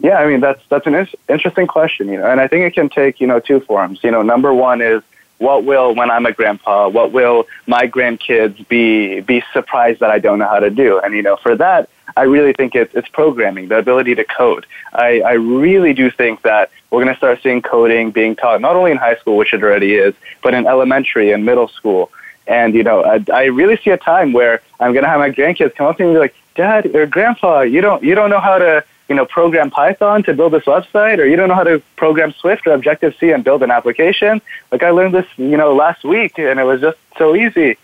[0.00, 2.74] Yeah, I mean that's that's an is- interesting question, you know, and I think it
[2.74, 4.02] can take you know two forms.
[4.04, 5.02] You know, number one is
[5.38, 10.18] what will when I'm a grandpa, what will my grandkids be be surprised that I
[10.18, 11.00] don't know how to do?
[11.00, 14.66] And you know, for that, I really think it's it's programming, the ability to code.
[14.92, 18.76] I, I really do think that we're going to start seeing coding being taught not
[18.76, 22.10] only in high school, which it already is, but in elementary and middle school.
[22.46, 25.30] And you know, I, I really see a time where I'm going to have my
[25.30, 28.30] grandkids come up to me and be like, "Dad or Grandpa, you don't you don't
[28.30, 31.54] know how to you know program Python to build this website, or you don't know
[31.54, 34.40] how to program Swift or Objective C and build an application.
[34.70, 37.76] Like I learned this you know last week, and it was just so easy."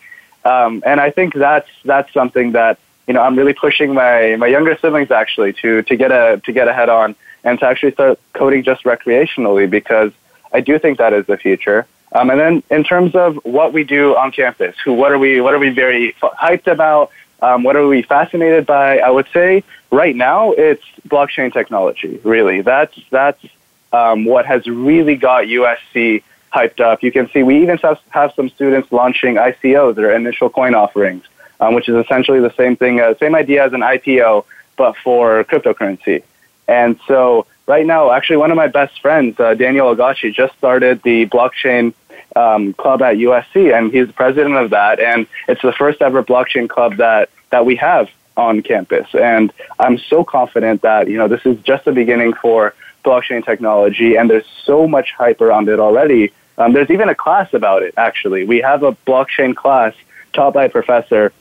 [0.44, 4.46] Um, and I think that's that's something that you know I'm really pushing my my
[4.46, 8.18] younger siblings actually to to get a to get ahead on and to actually start
[8.32, 10.12] coding just recreationally because
[10.52, 11.86] I do think that is the future.
[12.12, 15.40] Um, and then in terms of what we do on campus, who what are we
[15.40, 17.10] what are we very hyped about?
[17.42, 18.98] Um, what are we fascinated by?
[18.98, 19.64] I would say
[19.94, 22.20] right now it's blockchain technology.
[22.24, 23.44] Really, that's that's
[23.92, 26.22] um, what has really got USC
[26.52, 27.02] hyped up.
[27.02, 31.24] You can see we even have, have some students launching ICOs, or initial coin offerings,
[31.60, 34.44] um, which is essentially the same thing, uh, same idea as an IPO,
[34.76, 36.22] but for cryptocurrency.
[36.66, 41.02] And so right now, actually, one of my best friends, uh, Daniel Agachi, just started
[41.02, 41.94] the blockchain
[42.34, 44.98] um, club at USC, and he's the president of that.
[44.98, 49.06] And it's the first ever blockchain club that that we have on campus.
[49.14, 52.74] And I'm so confident that you know this is just the beginning for
[53.04, 57.52] blockchain technology, and there's so much hype around it already um, there's even a class
[57.52, 58.44] about it, actually.
[58.44, 59.94] We have a blockchain class
[60.32, 61.32] taught by a professor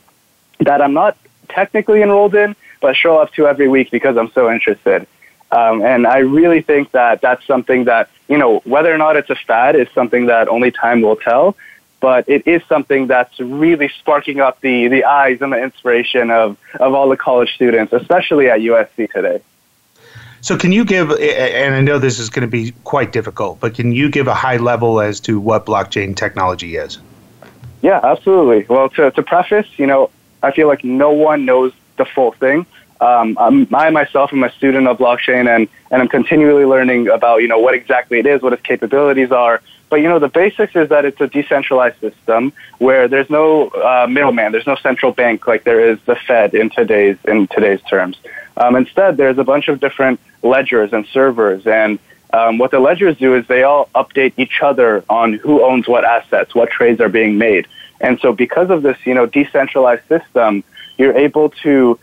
[0.60, 1.18] that I'm not
[1.50, 5.08] technically enrolled in, but show up to every week because I'm so interested.
[5.52, 9.30] Um, and I really think that that's something that, you know, whether or not it's
[9.30, 11.56] a fad is something that only time will tell.
[12.04, 16.58] But it is something that's really sparking up the, the eyes and the inspiration of,
[16.78, 19.41] of all the college students, especially at USC today.
[20.41, 23.76] So, can you give, and I know this is going to be quite difficult, but
[23.76, 26.99] can you give a high level as to what blockchain technology is?
[27.82, 28.66] Yeah, absolutely.
[28.68, 30.10] Well, to, to preface, you know,
[30.41, 32.66] I feel like no one knows the full thing.
[32.99, 33.38] Um,
[33.74, 37.60] I myself am a student of blockchain, and, and I'm continually learning about, you know,
[37.60, 39.62] what exactly it is, what its capabilities are.
[39.94, 44.08] But, you know, the basics is that it's a decentralized system where there's no uh,
[44.10, 48.18] middleman, there's no central bank like there is the Fed in today's, in today's terms.
[48.58, 52.00] Um, instead, there's a bunch of different ledgers and servers, and
[52.34, 56.04] um, what the ledgers do is they all update each other on who owns what
[56.04, 57.68] assets, what trades are being made.
[58.02, 60.64] And so, because of this, you know, decentralized system,
[60.98, 62.00] you're able to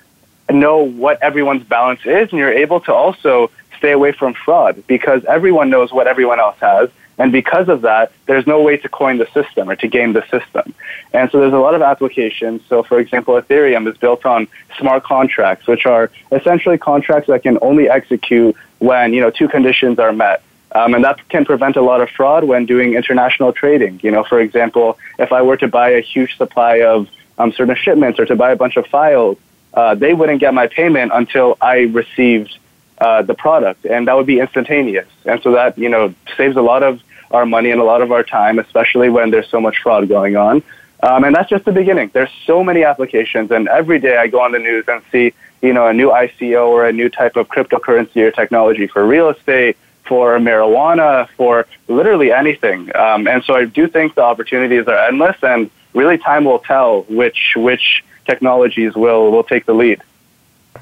[0.49, 5.24] know what everyone's balance is, and you're able to also stay away from fraud because
[5.24, 6.88] everyone knows what everyone else has,
[7.21, 10.23] and because of that, there's no way to coin the system or to game the
[10.31, 10.73] system.
[11.12, 12.62] And so there's a lot of applications.
[12.66, 14.49] So, for example, Ethereum is built on
[14.79, 19.99] smart contracts, which are essentially contracts that can only execute when you know two conditions
[19.99, 20.43] are met.
[20.73, 24.01] Um, and that can prevent a lot of fraud when doing international trading.
[24.03, 27.07] You know, for example, if I were to buy a huge supply of
[27.37, 29.37] um, certain shipments or to buy a bunch of files,
[29.75, 32.57] uh, they wouldn't get my payment until I received
[32.99, 35.09] uh, the product, and that would be instantaneous.
[35.27, 38.12] And so that you know saves a lot of our money and a lot of
[38.12, 40.62] our time, especially when there's so much fraud going on.
[41.03, 42.11] Um, and that's just the beginning.
[42.12, 45.72] There's so many applications, and every day I go on the news and see, you
[45.72, 49.78] know, a new ICO or a new type of cryptocurrency or technology for real estate,
[50.05, 52.95] for marijuana, for literally anything.
[52.95, 57.03] Um, and so I do think the opportunities are endless, and really time will tell
[57.03, 60.03] which which technologies will will take the lead.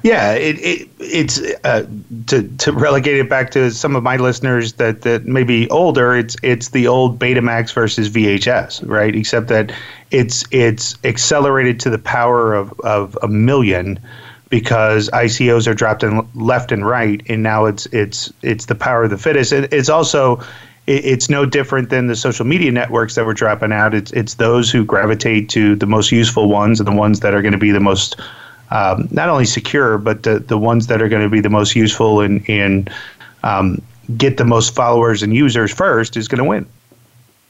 [0.03, 1.85] Yeah, it, it it's uh,
[2.27, 6.15] to to relegate it back to some of my listeners that that may be older.
[6.15, 9.13] It's it's the old Betamax versus VHS, right?
[9.13, 9.73] Except that
[10.11, 13.99] it's it's accelerated to the power of of a million
[14.49, 19.03] because ICOs are dropped in left and right, and now it's it's it's the power
[19.03, 19.51] of the fittest.
[19.51, 20.41] It, it's also
[20.87, 23.93] it's no different than the social media networks that were dropping out.
[23.93, 27.41] It's it's those who gravitate to the most useful ones and the ones that are
[27.41, 28.19] going to be the most
[28.71, 31.75] um, not only secure, but the, the ones that are going to be the most
[31.75, 32.89] useful and, and
[33.43, 33.81] um,
[34.17, 36.67] get the most followers and users first is going to win.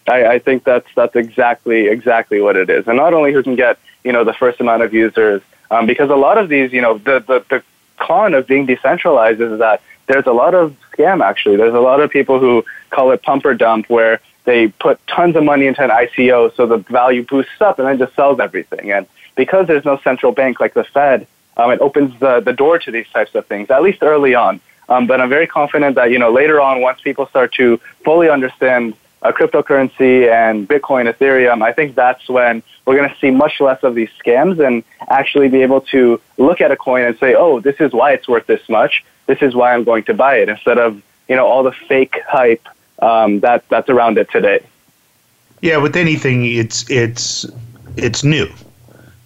[0.07, 3.55] I, I think that's that's exactly exactly what it is, and not only who can
[3.55, 6.81] get you know the first amount of users, um, because a lot of these you
[6.81, 7.63] know the, the the
[7.97, 11.57] con of being decentralized is that there's a lot of scam actually.
[11.57, 15.35] There's a lot of people who call it pump or dump, where they put tons
[15.35, 18.91] of money into an ICO so the value boosts up and then just sells everything.
[18.91, 19.05] And
[19.39, 21.25] because there's no central bank like the Fed,
[21.55, 24.59] um, it opens the, the door to these types of things, at least early on.
[24.89, 28.27] Um, but I'm very confident that, you know, later on, once people start to fully
[28.29, 33.61] understand uh, cryptocurrency and Bitcoin, Ethereum, I think that's when we're going to see much
[33.61, 37.33] less of these scams and actually be able to look at a coin and say,
[37.33, 39.05] oh, this is why it's worth this much.
[39.25, 42.17] This is why I'm going to buy it instead of, you know, all the fake
[42.27, 42.67] hype
[43.01, 44.59] um, that, that's around it today.
[45.61, 47.45] Yeah, with anything, it's, it's,
[47.95, 48.49] it's new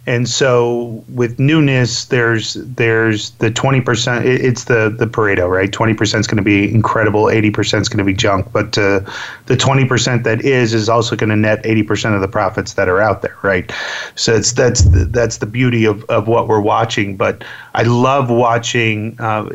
[0.05, 4.25] And so with newness, there's there's the twenty percent.
[4.25, 5.71] It's the the Pareto, right?
[5.71, 7.29] Twenty percent is going to be incredible.
[7.29, 8.51] Eighty percent is going to be junk.
[8.51, 8.99] But uh,
[9.45, 12.73] the twenty percent that is is also going to net eighty percent of the profits
[12.73, 13.71] that are out there, right?
[14.15, 17.15] So it's that's the, that's the beauty of, of what we're watching.
[17.15, 19.47] But I love watching uh,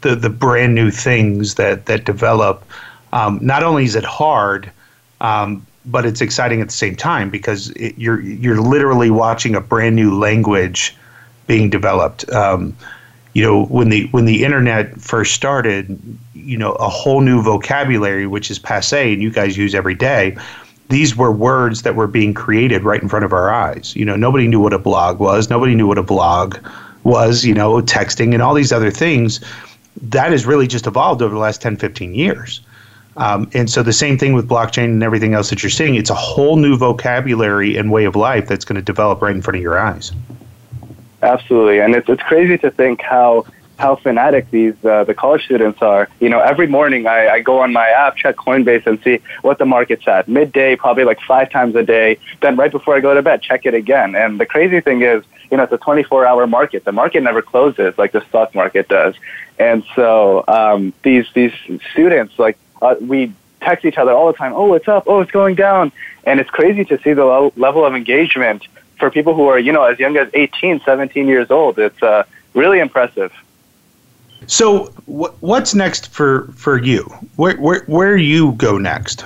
[0.00, 2.64] the the brand new things that that develop.
[3.12, 4.70] Um, not only is it hard.
[5.20, 9.60] Um, but it's exciting at the same time because it, you're you're literally watching a
[9.60, 10.96] brand new language
[11.46, 12.28] being developed.
[12.30, 12.76] Um,
[13.32, 15.98] you know, when the when the internet first started,
[16.34, 20.36] you know, a whole new vocabulary which is passe and you guys use every day.
[20.90, 23.94] These were words that were being created right in front of our eyes.
[23.94, 25.50] You know, nobody knew what a blog was.
[25.50, 26.56] Nobody knew what a blog
[27.04, 27.44] was.
[27.44, 29.40] You know, texting and all these other things.
[30.00, 32.60] That has really just evolved over the last 10, 15 years.
[33.18, 36.10] Um, and so the same thing with blockchain and everything else that you're seeing, it's
[36.10, 39.56] a whole new vocabulary and way of life that's going to develop right in front
[39.56, 40.12] of your eyes.
[41.20, 43.44] Absolutely, and it's it's crazy to think how
[43.76, 46.08] how fanatic these uh, the college students are.
[46.20, 49.58] You know, every morning I, I go on my app, check Coinbase, and see what
[49.58, 50.28] the market's at.
[50.28, 52.18] Midday, probably like five times a day.
[52.40, 54.14] Then right before I go to bed, check it again.
[54.14, 56.84] And the crazy thing is, you know, it's a 24-hour market.
[56.84, 59.14] The market never closes like the stock market does.
[59.58, 61.52] And so um, these these
[61.92, 64.52] students, like uh, we text each other all the time.
[64.54, 65.04] Oh, it's up.
[65.06, 65.92] Oh, it's going down.
[66.24, 68.66] And it's crazy to see the lo- level of engagement
[68.98, 71.78] for people who are, you know, as young as 18, 17 years old.
[71.78, 72.24] It's uh,
[72.54, 73.32] really impressive.
[74.46, 77.02] So, wh- what's next for, for you?
[77.36, 79.24] Where, where, where you go next?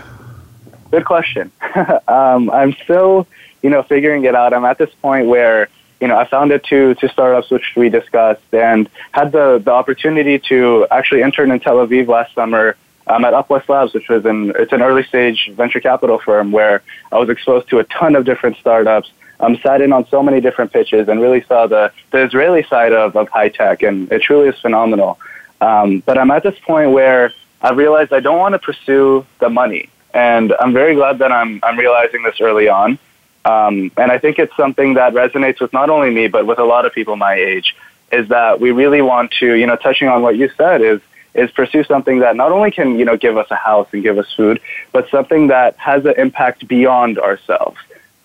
[0.90, 1.50] Good question.
[2.08, 3.26] um, I'm still,
[3.62, 4.52] you know, figuring it out.
[4.52, 5.68] I'm at this point where,
[6.00, 10.38] you know, I founded two, two startups, which we discussed, and had the, the opportunity
[10.48, 12.76] to actually intern in Tel Aviv last summer
[13.06, 16.82] I'm at Upwest Labs, which was an it's an early stage venture capital firm where
[17.10, 19.10] I was exposed to a ton of different startups.
[19.40, 22.92] I'm sat in on so many different pitches and really saw the, the Israeli side
[22.92, 25.18] of, of high tech, and it truly is phenomenal.
[25.60, 29.48] Um, but I'm at this point where I've realized I don't want to pursue the
[29.48, 32.98] money, and I'm very glad that I'm I'm realizing this early on.
[33.44, 36.64] Um, and I think it's something that resonates with not only me but with a
[36.64, 37.74] lot of people my age.
[38.12, 41.00] Is that we really want to, you know, touching on what you said, is
[41.34, 44.18] is pursue something that not only can you know give us a house and give
[44.18, 44.60] us food,
[44.92, 47.78] but something that has an impact beyond ourselves.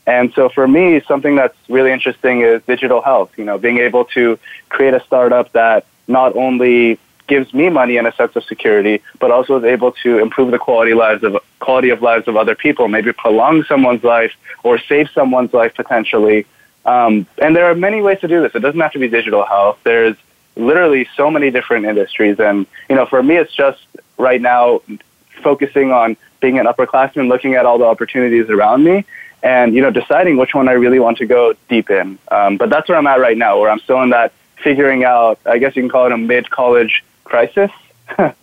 [0.06, 3.32] And so for me, something that's really interesting is digital health.
[3.38, 4.40] You know, being able to
[4.70, 6.98] create a startup that not only
[7.28, 10.58] gives me money and a sense of security, but also is able to improve the
[10.58, 14.34] quality lives of quality of lives of other people, maybe prolong someone's life
[14.64, 16.46] or save someone's life potentially.
[16.86, 18.56] Um, and there are many ways to do this.
[18.56, 19.78] It doesn't have to be digital health.
[19.84, 20.16] There's
[20.58, 22.40] literally so many different industries.
[22.40, 23.86] And, you know, for me, it's just
[24.18, 24.82] right now
[25.44, 29.06] focusing on being an upperclassman, looking at all the opportunities around me
[29.44, 32.18] and, you know, deciding which one I really want to go deep in.
[32.30, 34.34] Um, but that's where I'm at right now, where I'm still in that
[34.64, 37.72] figuring out, I guess you can call it a mid-college crisis.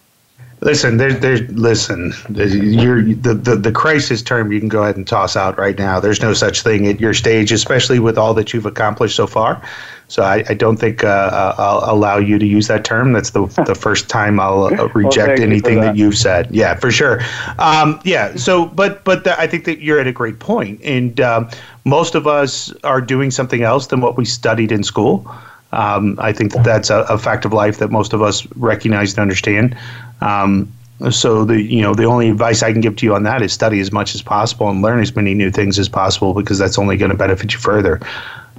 [0.61, 5.07] Listen, there's, there's, listen, you're, the, the, the crisis term you can go ahead and
[5.07, 6.01] toss out right now.
[6.01, 9.61] There's no such thing at your stage, especially with all that you've accomplished so far.
[10.09, 13.13] So I, I don't think uh, uh I'll allow you to use that term.
[13.13, 15.87] That's the, the first time I'll uh, reject well, anything that.
[15.87, 15.97] that.
[15.97, 16.49] you've said.
[16.51, 17.21] Yeah, for sure.
[17.59, 18.37] Um, yeah.
[18.37, 21.49] So, but but the, I think that you're at a great point, and um,
[21.85, 25.27] most of us are doing something else than what we studied in school.
[25.73, 29.13] Um, I think that that's a, a, fact of life that most of us recognize
[29.15, 29.77] and understand.
[30.21, 30.73] Um,
[31.11, 33.53] so the you know the only advice I can give to you on that is
[33.53, 36.79] study as much as possible and learn as many new things as possible because that's
[36.79, 38.01] only going to benefit you further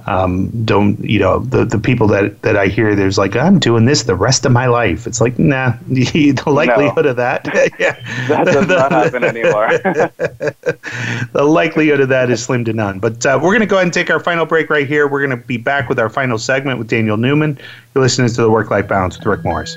[0.06, 3.86] um, don't you know the the people that that I hear there's like I'm doing
[3.86, 5.06] this the rest of my life.
[5.06, 7.10] It's like nah, the likelihood no.
[7.10, 7.46] of that
[7.78, 7.96] yeah
[8.28, 9.68] that does not happen anymore.
[11.32, 13.00] the likelihood of that is slim to none.
[13.00, 15.08] But uh, we're going to go ahead and take our final break right here.
[15.08, 17.58] We're going to be back with our final segment with Daniel Newman.
[17.94, 19.76] You're listening to the Work Life Balance with Rick Morris.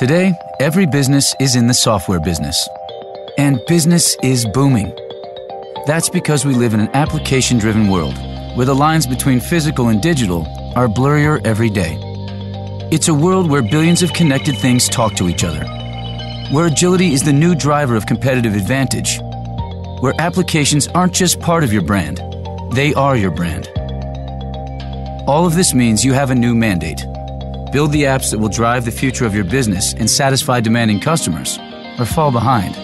[0.00, 2.66] Today, every business is in the software business.
[3.36, 4.96] And business is booming.
[5.86, 8.16] That's because we live in an application driven world
[8.56, 11.98] where the lines between physical and digital are blurrier every day.
[12.90, 15.66] It's a world where billions of connected things talk to each other,
[16.50, 19.20] where agility is the new driver of competitive advantage,
[20.00, 22.22] where applications aren't just part of your brand,
[22.72, 23.68] they are your brand.
[25.28, 27.04] All of this means you have a new mandate
[27.72, 31.58] Build the apps that will drive the future of your business and satisfy demanding customers,
[31.98, 32.76] or fall behind.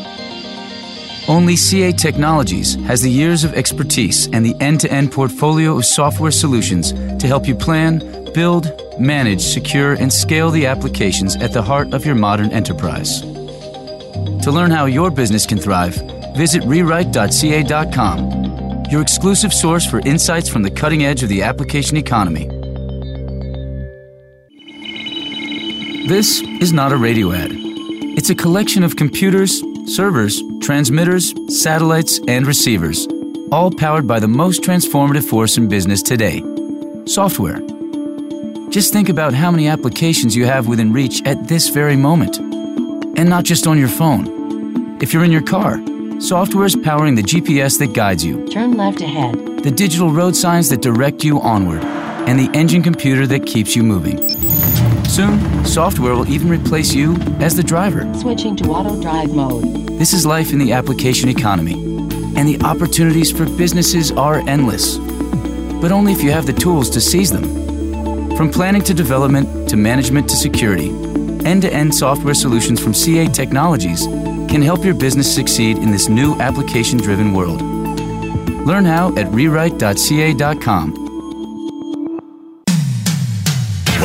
[1.28, 5.84] Only CA Technologies has the years of expertise and the end to end portfolio of
[5.84, 7.98] software solutions to help you plan,
[8.32, 8.70] build,
[9.00, 13.22] manage, secure, and scale the applications at the heart of your modern enterprise.
[13.22, 15.96] To learn how your business can thrive,
[16.36, 18.20] visit rewrite.ca.com,
[18.88, 22.55] your exclusive source for insights from the cutting edge of the application economy.
[26.06, 27.50] This is not a radio ad.
[27.52, 33.08] It's a collection of computers, servers, transmitters, satellites, and receivers,
[33.50, 36.42] all powered by the most transformative force in business today
[37.06, 37.60] software.
[38.70, 42.38] Just think about how many applications you have within reach at this very moment.
[43.18, 45.00] And not just on your phone.
[45.00, 45.80] If you're in your car,
[46.20, 49.34] software is powering the GPS that guides you, Turn left ahead.
[49.62, 51.82] the digital road signs that direct you onward,
[52.28, 54.18] and the engine computer that keeps you moving.
[55.16, 58.02] Soon, software will even replace you as the driver.
[58.16, 59.64] Switching to auto drive mode.
[59.98, 61.72] This is life in the application economy,
[62.36, 64.98] and the opportunities for businesses are endless.
[65.80, 68.36] But only if you have the tools to seize them.
[68.36, 70.90] From planning to development to management to security,
[71.46, 74.04] end to end software solutions from CA Technologies
[74.50, 77.62] can help your business succeed in this new application driven world.
[78.66, 81.05] Learn how at rewrite.ca.com.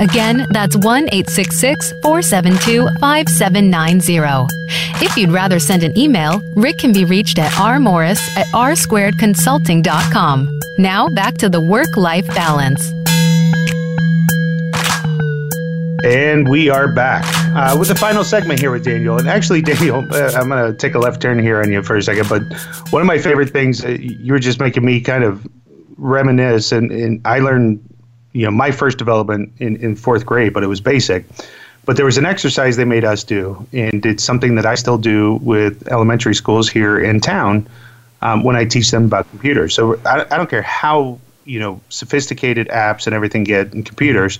[0.00, 4.46] Again, that's 1 866 472 5790.
[5.04, 10.60] If you'd rather send an email, Rick can be reached at rmorris at rsquaredconsulting.com.
[10.78, 12.80] Now back to the Work Life Balance.
[16.02, 19.18] And we are back uh, with the final segment here with Daniel.
[19.18, 21.98] And actually, Daniel, uh, I'm going to take a left turn here on you for
[21.98, 22.26] a second.
[22.26, 22.40] But
[22.90, 25.46] one of my favorite things, uh, you were just making me kind of
[25.98, 26.72] reminisce.
[26.72, 27.86] And, and I learned,
[28.32, 31.24] you know, my first development in, in fourth grade, but it was basic.
[31.86, 34.98] But there was an exercise they made us do, and it's something that I still
[34.98, 37.66] do with elementary schools here in town
[38.22, 39.74] um, when I teach them about computers.
[39.74, 44.38] So I, I don't care how you know sophisticated apps and everything get in computers.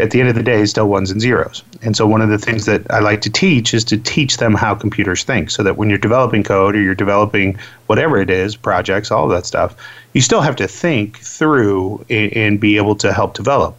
[0.00, 1.62] At the end of the day, still ones and zeros.
[1.82, 4.54] And so one of the things that I like to teach is to teach them
[4.54, 8.56] how computers think, so that when you're developing code or you're developing whatever it is,
[8.56, 9.76] projects, all of that stuff,
[10.12, 13.76] you still have to think through and, and be able to help develop.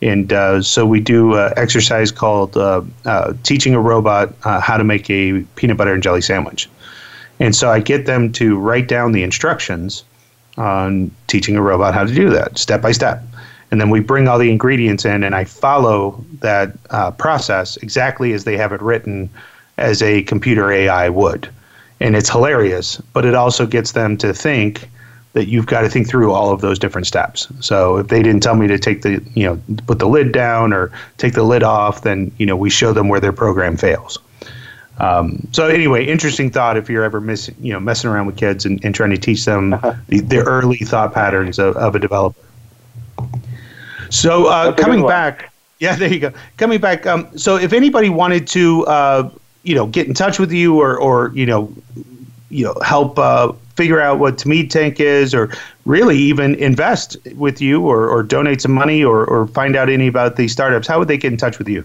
[0.00, 4.76] And uh, so we do an exercise called uh, uh, teaching a robot uh, how
[4.76, 6.68] to make a peanut butter and jelly sandwich.
[7.40, 10.04] And so I get them to write down the instructions
[10.56, 13.22] on teaching a robot how to do that step by step.
[13.72, 18.34] And then we bring all the ingredients in, and I follow that uh, process exactly
[18.34, 19.30] as they have it written
[19.78, 21.48] as a computer AI would.
[21.98, 24.90] And it's hilarious, but it also gets them to think
[25.32, 27.48] that you've got to think through all of those different steps.
[27.60, 30.74] So if they didn't tell me to take the, you know, put the lid down
[30.74, 34.18] or take the lid off, then, you know, we show them where their program fails.
[34.98, 38.66] Um, so anyway, interesting thought if you're ever missing, you know, messing around with kids
[38.66, 39.70] and, and trying to teach them
[40.08, 42.38] the, the early thought patterns of, of a developer.
[44.12, 45.52] So uh, That's a good coming back,
[45.82, 46.32] yeah, there you go.
[46.58, 47.06] Coming back.
[47.06, 49.30] Um, so if anybody wanted to, uh,
[49.64, 51.74] you know, get in touch with you or, or you know,
[52.50, 55.50] you know, help uh, figure out what Tamid Tank is, or
[55.86, 60.06] really even invest with you, or, or donate some money, or, or find out any
[60.06, 61.84] about these startups, how would they get in touch with you?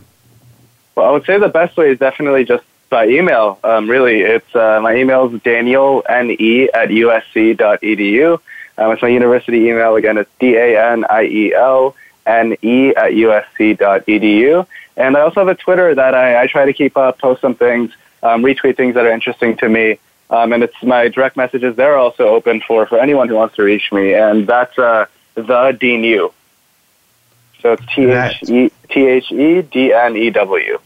[0.95, 3.57] Well, I would say the best way is definitely just by email.
[3.63, 8.39] Um, really, it's uh, my email is daniel ne at usc.edu.
[8.77, 10.17] Um, it's my university email again.
[10.17, 11.95] It's d a n i e l
[12.27, 14.67] n e at usc.edu.
[14.95, 17.55] And I also have a Twitter that I, I try to keep up, post some
[17.55, 17.91] things,
[18.23, 19.99] um, retweet things that are interesting to me.
[20.29, 21.75] Um, and it's my direct messages.
[21.75, 24.13] They're also open for, for anyone who wants to reach me.
[24.13, 25.05] And that's uh,
[25.35, 26.33] the D New.
[27.61, 30.79] So it's T H E T H E D N E W.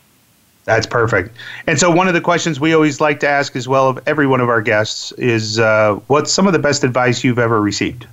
[0.63, 1.35] That's perfect.
[1.65, 4.27] And so, one of the questions we always like to ask as well of every
[4.27, 8.07] one of our guests is uh, what's some of the best advice you've ever received?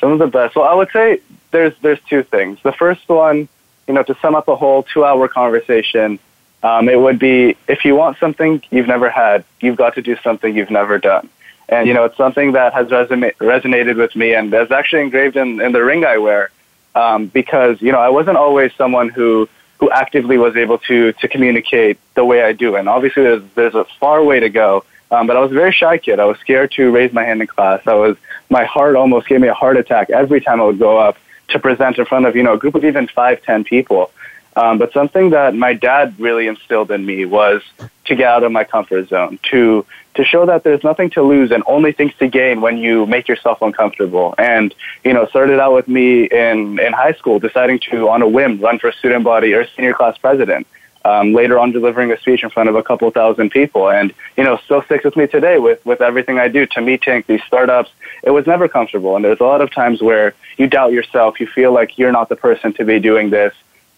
[0.00, 0.56] Some of the best.
[0.56, 1.20] Well, I would say
[1.50, 2.58] there's there's two things.
[2.62, 3.48] The first one,
[3.86, 6.18] you know, to sum up a whole two-hour conversation,
[6.62, 10.16] um, it would be if you want something you've never had, you've got to do
[10.22, 11.28] something you've never done.
[11.68, 15.36] And you know, it's something that has resonated resonated with me, and is actually engraved
[15.36, 16.50] in, in the ring I wear,
[16.94, 21.28] um, because you know I wasn't always someone who who actively was able to to
[21.28, 24.84] communicate the way I do, and obviously there's there's a far way to go.
[25.10, 26.18] Um, but I was a very shy kid.
[26.18, 27.80] I was scared to raise my hand in class.
[27.86, 28.16] I was
[28.50, 31.16] my heart almost gave me a heart attack every time I would go up
[31.48, 34.10] to present in front of you know a group of even five ten people.
[34.56, 37.60] Um, but something that my dad really instilled in me was
[38.06, 39.84] to get out of my comfort zone, to
[40.14, 43.28] to show that there's nothing to lose and only things to gain when you make
[43.28, 44.34] yourself uncomfortable.
[44.38, 44.74] And
[45.04, 48.58] you know, started out with me in in high school, deciding to on a whim
[48.60, 50.66] run for student body or senior class president.
[51.06, 54.44] Um, later on, delivering a speech in front of a couple thousand people, and you
[54.46, 56.66] know, still sticks with me today with with everything I do.
[56.66, 57.90] Tamid Tank, these startups,
[58.24, 61.46] it was never comfortable, and there's a lot of times where you doubt yourself, you
[61.46, 63.54] feel like you're not the person to be doing this.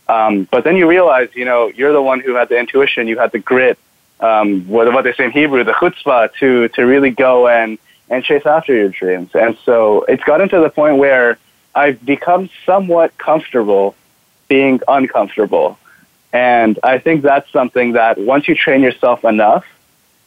[0.08, 3.18] Um, but then you realize, you know, you're the one who had the intuition, you
[3.18, 3.78] had the grit,
[4.20, 7.78] um, what, what they say in Hebrew, the chutzpah, to, to really go and,
[8.08, 9.30] and chase after your dreams.
[9.34, 11.38] And so it's gotten to the point where
[11.74, 13.94] I've become somewhat comfortable
[14.48, 15.78] being uncomfortable.
[16.32, 19.64] And I think that's something that once you train yourself enough,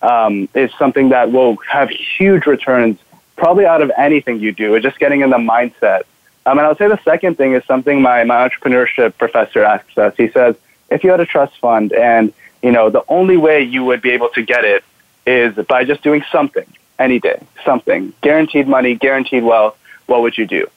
[0.02, 2.98] um, is something that will have huge returns
[3.36, 4.76] probably out of anything you do.
[4.76, 6.02] It's just getting in the mindset.
[6.46, 9.96] Um, and I would say the second thing is something my, my entrepreneurship professor asks
[9.98, 10.16] us.
[10.18, 10.56] He says,
[10.90, 14.12] if you had a trust fund and you know, the only way you would be
[14.12, 14.84] able to get it
[15.26, 16.66] is by just doing something
[17.00, 19.78] any day, something guaranteed money, guaranteed wealth.
[20.06, 20.68] What would you do?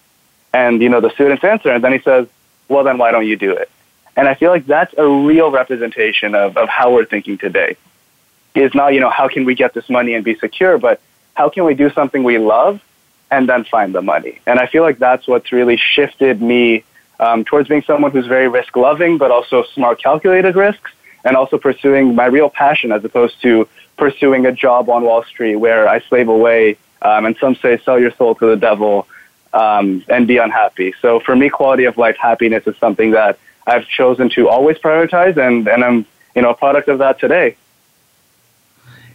[0.52, 2.26] And you know, the students answer, and then he says,
[2.68, 3.70] "Well, then why don't you do it?"
[4.16, 7.76] And I feel like that's a real representation of, of how we're thinking today.
[8.54, 11.00] Is not, you know, how can we get this money and be secure, but
[11.34, 12.80] how can we do something we love
[13.30, 14.40] and then find the money?
[14.46, 16.84] And I feel like that's what's really shifted me
[17.18, 20.92] um, towards being someone who's very risk loving, but also smart, calculated risks,
[21.24, 25.56] and also pursuing my real passion as opposed to pursuing a job on Wall Street
[25.56, 29.08] where I slave away, um, and some say sell your soul to the devil
[29.52, 30.94] um, and be unhappy.
[31.00, 35.36] So for me, quality of life, happiness is something that I've chosen to always prioritize,
[35.36, 37.56] and, and I'm you know a product of that today.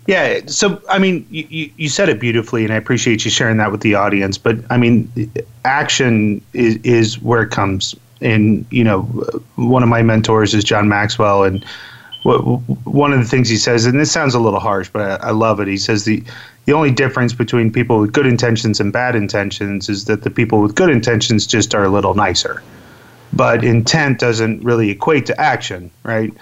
[0.07, 0.41] Yeah.
[0.47, 3.81] So, I mean, you, you said it beautifully, and I appreciate you sharing that with
[3.81, 4.39] the audience.
[4.39, 5.11] But I mean,
[5.65, 7.93] action is, is where it comes.
[8.19, 9.03] And, you know,
[9.55, 11.43] one of my mentors is John Maxwell.
[11.43, 11.63] And
[12.23, 15.31] one of the things he says, and this sounds a little harsh, but I, I
[15.31, 15.67] love it.
[15.67, 16.23] He says the
[16.65, 20.61] the only difference between people with good intentions and bad intentions is that the people
[20.61, 22.61] with good intentions just are a little nicer.
[23.31, 26.33] But intent doesn't really equate to action, right?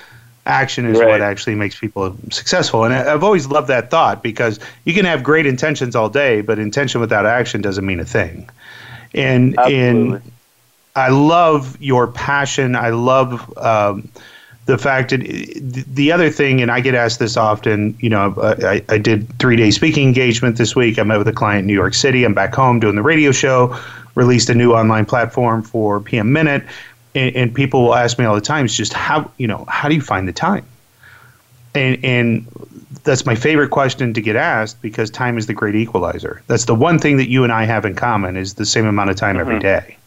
[0.46, 1.10] Action is right.
[1.10, 2.86] what actually makes people successful.
[2.86, 6.60] And I've always loved that thought because you can have great intentions all day, but
[6.60, 8.50] intention without action doesn't mean a thing.
[9.14, 9.80] And Absolutely.
[9.80, 10.22] and
[10.96, 12.76] I love your passion.
[12.76, 14.10] I love um,
[14.68, 18.84] the fact that the other thing, and I get asked this often, you know, I,
[18.90, 21.00] I did three day speaking engagement this week.
[21.00, 22.26] I met with a client in New York City.
[22.26, 23.80] I'm back home doing the radio show,
[24.16, 26.64] released a new online platform for PM Minute.
[27.16, 29.88] And, and people will ask me all the time, it's just how, you know, how
[29.88, 30.66] do you find the time?
[31.74, 32.46] And, and
[33.06, 36.44] that's my favorite question to get asked because time is the great equalizer.
[36.48, 39.12] That's the one thing that you and I have in common is the same amount
[39.12, 39.48] of time mm-hmm.
[39.48, 39.98] every day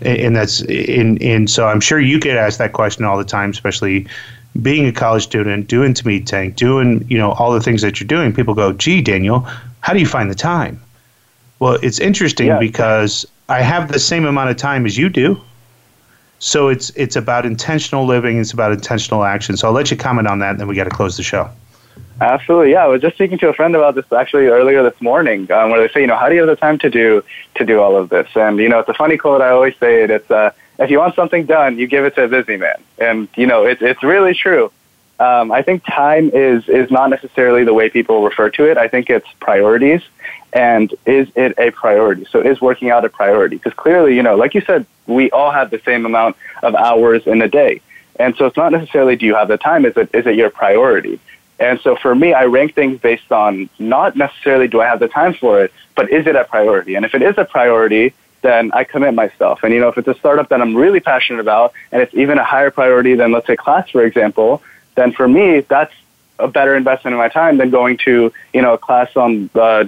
[0.00, 3.50] and that's in and so I'm sure you get asked that question all the time,
[3.50, 4.06] especially
[4.62, 8.06] being a college student, doing Tamid Tank, doing you know all the things that you're
[8.06, 8.32] doing.
[8.32, 9.46] People go, "Gee, Daniel,
[9.80, 10.80] how do you find the time?"
[11.58, 12.58] Well, it's interesting yeah.
[12.58, 15.40] because I have the same amount of time as you do.
[16.38, 18.38] So it's it's about intentional living.
[18.38, 19.56] It's about intentional action.
[19.56, 21.48] So I'll let you comment on that, and then we got to close the show.
[22.20, 22.84] Absolutely, yeah.
[22.84, 25.86] I was just speaking to a friend about this actually earlier this morning, um, where
[25.86, 27.22] they say, you know, how do you have the time to do
[27.56, 28.28] to do all of this?
[28.34, 29.42] And you know, it's a funny quote.
[29.42, 30.10] I always say it.
[30.10, 33.28] It's uh, if you want something done, you give it to a busy man, and
[33.36, 34.72] you know, it's it's really true.
[35.20, 38.78] Um, I think time is is not necessarily the way people refer to it.
[38.78, 40.00] I think it's priorities,
[40.54, 42.24] and is it a priority?
[42.30, 43.56] So is working out a priority?
[43.56, 47.26] Because clearly, you know, like you said, we all have the same amount of hours
[47.26, 47.82] in a day,
[48.18, 49.84] and so it's not necessarily do you have the time?
[49.84, 51.20] Is it is it your priority?
[51.58, 55.08] And so for me, I rank things based on not necessarily do I have the
[55.08, 56.94] time for it, but is it a priority?
[56.94, 59.60] And if it is a priority, then I commit myself.
[59.62, 62.38] And you know, if it's a startup that I'm really passionate about, and it's even
[62.38, 64.62] a higher priority than let's say class, for example,
[64.94, 65.94] then for me, that's
[66.38, 69.84] a better investment of my time than going to you know a class on uh,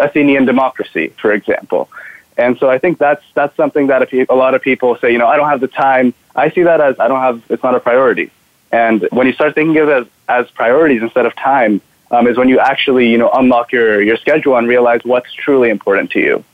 [0.00, 1.88] Athenian democracy, for example.
[2.36, 5.18] And so I think that's that's something that if a lot of people say, you
[5.18, 7.42] know, I don't have the time, I see that as I don't have.
[7.48, 8.30] It's not a priority.
[8.74, 10.06] And when you start thinking of it as,
[10.46, 14.16] as priorities instead of time, um, is when you actually, you know, unlock your, your
[14.16, 16.44] schedule and realize what's truly important to you.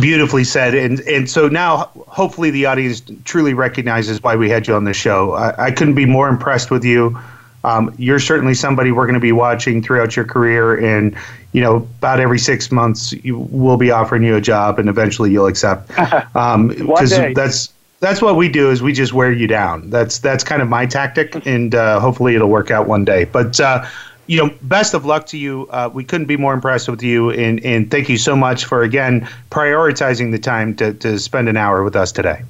[0.00, 0.74] Beautifully said.
[0.74, 4.92] And and so now hopefully the audience truly recognizes why we had you on the
[4.92, 5.32] show.
[5.32, 7.18] I, I couldn't be more impressed with you.
[7.62, 11.16] Um, you're certainly somebody we're going to be watching throughout your career, and
[11.52, 15.30] you know, about every six months, you, we'll be offering you a job, and eventually
[15.30, 15.90] you'll accept.
[16.34, 17.72] Um, because that's
[18.04, 19.88] that's what we do is we just wear you down.
[19.88, 23.24] That's that's kind of my tactic, and uh, hopefully it'll work out one day.
[23.24, 23.86] But uh,
[24.26, 25.66] you know, best of luck to you.
[25.70, 28.82] Uh, we couldn't be more impressed with you, and and thank you so much for
[28.82, 32.42] again prioritizing the time to to spend an hour with us today.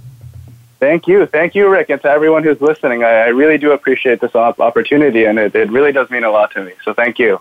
[0.81, 1.25] Thank you.
[1.25, 3.05] Thank you, Rick, and to everyone who's listening.
[3.05, 6.31] I, I really do appreciate this op- opportunity, and it, it really does mean a
[6.31, 6.73] lot to me.
[6.85, 7.41] So thank you.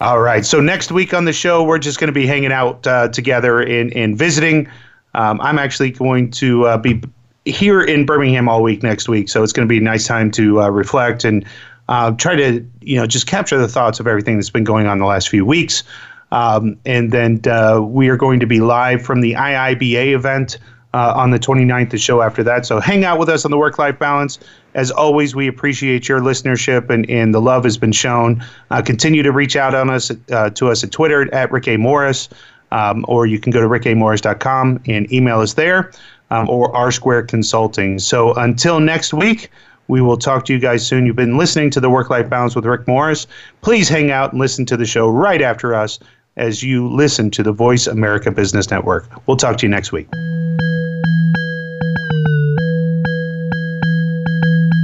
[0.00, 0.44] All right.
[0.44, 3.60] So next week on the show, we're just going to be hanging out uh, together
[3.60, 4.68] and, and visiting.
[5.14, 7.02] Um, I'm actually going to uh, be
[7.44, 10.30] here in Birmingham all week next week, so it's going to be a nice time
[10.32, 11.44] to uh, reflect and
[11.88, 14.98] uh, try to you know just capture the thoughts of everything that's been going on
[14.98, 15.82] the last few weeks.
[16.30, 20.58] Um, and then uh, we are going to be live from the IIBA event
[20.94, 22.64] uh, on the 29th, the show after that.
[22.64, 24.38] So hang out with us on the work life balance.
[24.72, 28.42] As always, we appreciate your listenership and, and the love has been shown.
[28.70, 31.76] Uh, continue to reach out on us to us at Twitter at Rick A.
[31.76, 32.30] Morris,
[32.72, 35.92] um, or you can go to rickamorris.com and email us there,
[36.30, 37.98] um, or R Square Consulting.
[37.98, 39.50] So until next week,
[39.88, 41.06] we will talk to you guys soon.
[41.06, 43.26] You've been listening to the Work Life Balance with Rick Morris.
[43.60, 45.98] Please hang out and listen to the show right after us
[46.36, 49.06] as you listen to the Voice America Business Network.
[49.26, 50.08] We'll talk to you next week.